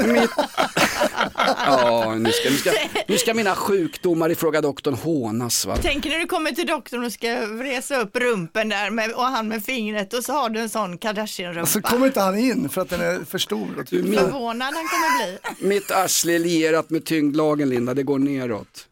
[1.66, 2.70] Ja, nu ska, nu, ska,
[3.06, 5.66] nu ska mina sjukdomar i Fråga doktorn hånas.
[5.66, 5.76] Va?
[5.82, 9.48] Tänk när du kommer till doktorn och ska resa upp rumpen där med, och han
[9.48, 11.66] med fingret och så har du en sån Kardashian-rumpa.
[11.66, 13.84] Så kommer inte han in för att den är för stor.
[13.90, 15.68] Du, min, Förvånad han kommer bli.
[15.68, 18.86] mitt arsle är lierat med tyngdlagen Linda, det går neråt.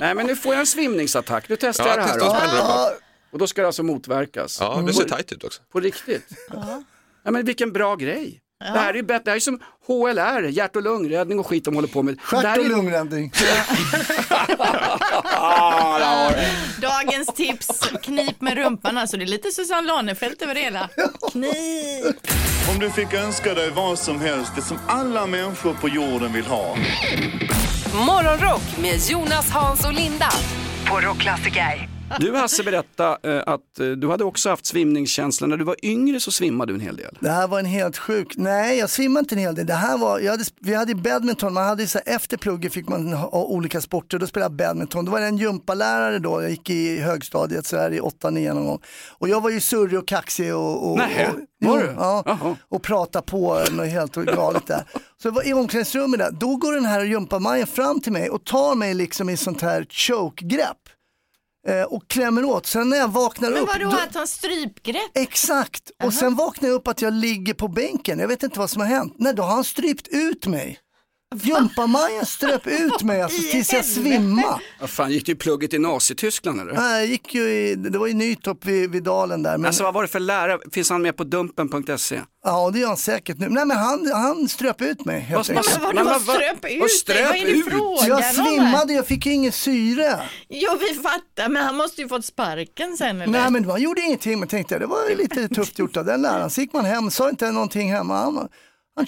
[0.00, 2.58] Nej men nu får jag en svimningsattack, nu testar Ja, jag det här.
[2.58, 2.96] Då.
[3.32, 4.58] Och då ska det alltså motverkas.
[4.60, 5.62] Ja, det ser tajt ut också.
[5.72, 6.26] På riktigt.
[6.50, 6.82] Ja.
[7.30, 8.40] men vilken bra grej.
[8.60, 11.74] Det här är bättre, det här är som HLR, hjärt och lungräddning och skit de
[11.74, 12.20] håller på med.
[12.20, 13.32] Stjärt och är- lungräddning.
[15.42, 16.32] Ah.
[16.80, 19.16] Dagens tips, knip med rumpan alltså.
[19.16, 20.88] Det är lite Susanne Lanefelt över det hela.
[21.32, 22.16] Knip!
[22.72, 26.46] Om du fick önska dig vad som helst, det som alla människor på jorden vill
[26.46, 26.76] ha.
[28.06, 30.30] Morgonrock med Jonas, Hans och Linda
[30.88, 31.89] på Rockklassiker.
[32.18, 35.46] Du Hasse berätta eh, att eh, du hade också haft svimningskänsla.
[35.46, 37.18] När du var yngre så svimmade du en hel del.
[37.20, 39.66] Det här var en helt sjuk, nej jag svimmade inte en hel del.
[39.66, 43.12] Det här var, hade, vi hade badminton, man hade så här, efter plugget fick man
[43.12, 45.04] ha olika sporter, då spelade jag badminton.
[45.04, 48.66] Då var det en gympalärare då, jag gick i högstadiet så här i 8-9 någon
[48.66, 48.80] gång.
[49.18, 51.94] Och jag var ju surrig och kaxig och, och, Nähä, och, var du?
[51.96, 54.84] Ja, och prata på något helt galet där.
[55.22, 58.74] Så var i omklädningsrummet där, då går den här gympamajen fram till mig och tar
[58.74, 60.78] mig liksom i sånt här choke-grepp.
[61.68, 62.66] Eh, och klämmer åt.
[62.66, 63.68] Sen när jag vaknar Men upp.
[63.68, 65.10] vadå, då- att han strypgrepp?
[65.14, 68.18] Exakt, och sen vaknar jag upp att jag ligger på bänken.
[68.18, 69.14] Jag vet inte vad som har hänt.
[69.18, 70.78] Nej, då har han strypt ut mig.
[71.34, 74.58] Gympamajen ströp ut mig alltså, tills jag svimmade.
[74.80, 76.72] Vad fan, gick du i plugget i Nazityskland eller?
[76.72, 79.58] Nej, Jag gick ju i, det var i Nytorp vid, vid dalen där.
[79.58, 80.58] Men, Alltså vad var det för lärare?
[80.72, 82.20] Finns han med på dumpen.se?
[82.44, 83.48] Ja, det gör han säkert nu.
[83.48, 85.20] Nej, men han, han ströp ut mig.
[85.20, 85.80] helt Vad- enkelt.
[85.82, 87.24] Men vadå vad- ströp ut vad ströp dig?
[87.26, 87.68] Vad är det ut?
[87.70, 90.20] frågan Jag svimmade, jag fick ju ingen syre.
[90.48, 93.32] Jo, vi fattar, men han måste ju fått sparken sen eller?
[93.40, 96.04] Nej, men man gjorde ingenting, men tänkte jag, det var ju lite tufft gjort av
[96.04, 96.50] den läraren.
[96.50, 98.48] Så gick man hem, sa inte någonting hemma.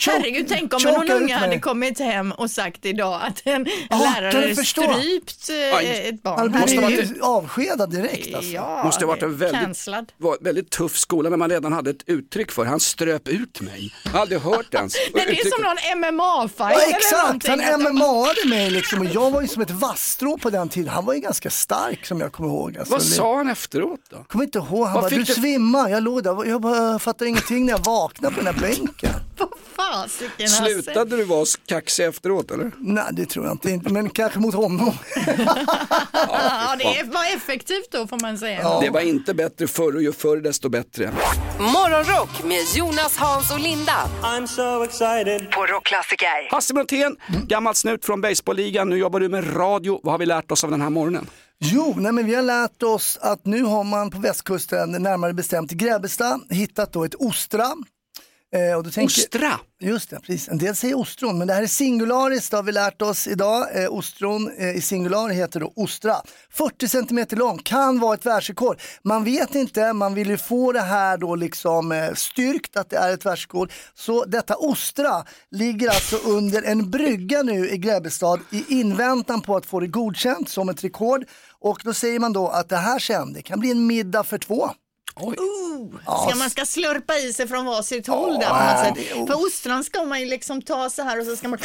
[0.01, 4.57] Herregud, tänk om någon unge hade kommit hem och sagt idag att en Ja, lärare
[4.57, 6.09] strypt eh, Aj.
[6.09, 6.38] ett barn.
[6.38, 7.16] Han Herregud.
[7.16, 8.51] ju avskedad direkt alltså.
[8.51, 9.86] Ja, måste ha varit en väldigt,
[10.16, 13.95] var väldigt tuff skola när man redan hade ett uttryck för Han ströp ut mig.
[14.05, 14.95] Jag har aldrig hört det ens.
[15.14, 19.30] Men det är som någon MMA-fight Ja, eller exakt, han MMA-ade mig liksom och jag
[19.30, 20.88] var ju som ett vasstrå på den tiden.
[20.88, 22.78] Han var ju ganska stark som jag kommer ihåg.
[22.78, 24.24] Alltså, Vad sa han efteråt då?
[24.28, 25.88] kommer inte ihåg, han Vad bara, du du- svimmar.
[25.88, 29.11] Jag låg där, jag bara fattade ingenting när jag vaknade på den här bänken.
[29.93, 30.83] Fasiken Hasse.
[30.83, 32.70] Slutade du vara kaxig efteråt eller?
[32.78, 34.93] Nej, det tror jag inte, men kanske mot honom.
[36.14, 38.80] Ja, det var effektivt då får man säga.
[38.80, 41.11] Det var inte bättre förr och ju förr desto bättre.
[41.59, 44.09] Morgonrock med Jonas, Hans och Linda.
[44.22, 45.51] I'm so excited.
[45.51, 46.51] På Rockklassiker.
[46.51, 47.16] Hasse Brontén,
[47.49, 48.89] gammal snut från baseballligan.
[48.89, 50.01] Nu jobbar du med radio.
[50.03, 51.26] Vad har vi lärt oss av den här morgonen?
[51.59, 55.72] Jo, nej men vi har lärt oss att nu har man på västkusten, närmare bestämt
[55.72, 57.66] i Grebbestad, hittat då ett ostra.
[58.55, 59.61] Eh, och tänker, Ostra?
[59.80, 60.48] Just det, precis.
[60.48, 63.82] En del säger ostron, men det här är singularis, det har vi lärt oss idag.
[63.82, 66.16] Eh, ostron eh, i singular heter då ostra.
[66.50, 68.80] 40 cm lång, kan vara ett världsrekord.
[69.03, 72.96] Man vet inte, man vill ju få det här då liksom eh, styrkt att det
[72.96, 73.72] är ett världsrekord.
[73.94, 79.66] Så detta ostra ligger alltså under en brygga nu i Grebbestad i inväntan på att
[79.66, 81.24] få det godkänt som ett rekord.
[81.61, 84.38] Och då säger man då att det här sen, det kan bli en middag för
[84.38, 84.70] två.
[86.07, 89.07] Oh, ska man ska slurpa i sig från varsitt håll där på Ja, något sätt.
[89.27, 91.59] För ostron ska man ju liksom ta så här och så ska man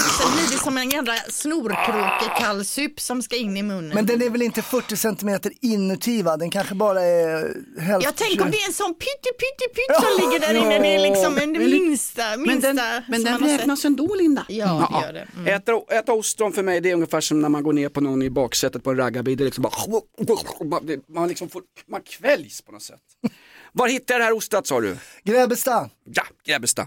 [0.00, 3.90] så blir det som en jävla snorkråkekallsup som ska in i munnen.
[3.94, 6.36] Men den är väl inte 40 cm inuti va?
[6.36, 8.00] Den kanske bara är hälften.
[8.00, 10.78] Jag tänker om det är en sån pytte pytte pytte som ligger där inne.
[10.78, 14.46] Det är liksom en minsta, minsta Men den, men den räknas ändå Linda.
[14.48, 15.28] Ja, det gör det.
[15.36, 15.46] Mm.
[15.46, 18.22] Äta, äta ostron för mig det är ungefär som när man går ner på någon
[18.22, 19.36] i baksätet på en raggarbil.
[19.38, 23.00] Det är liksom bara, man- liksom får, man kväljs på något sätt.
[23.72, 24.96] Var hittar jag det här ostrat sa du?
[25.24, 25.90] Grebbestad.
[26.04, 26.86] Ja, Grebbestad.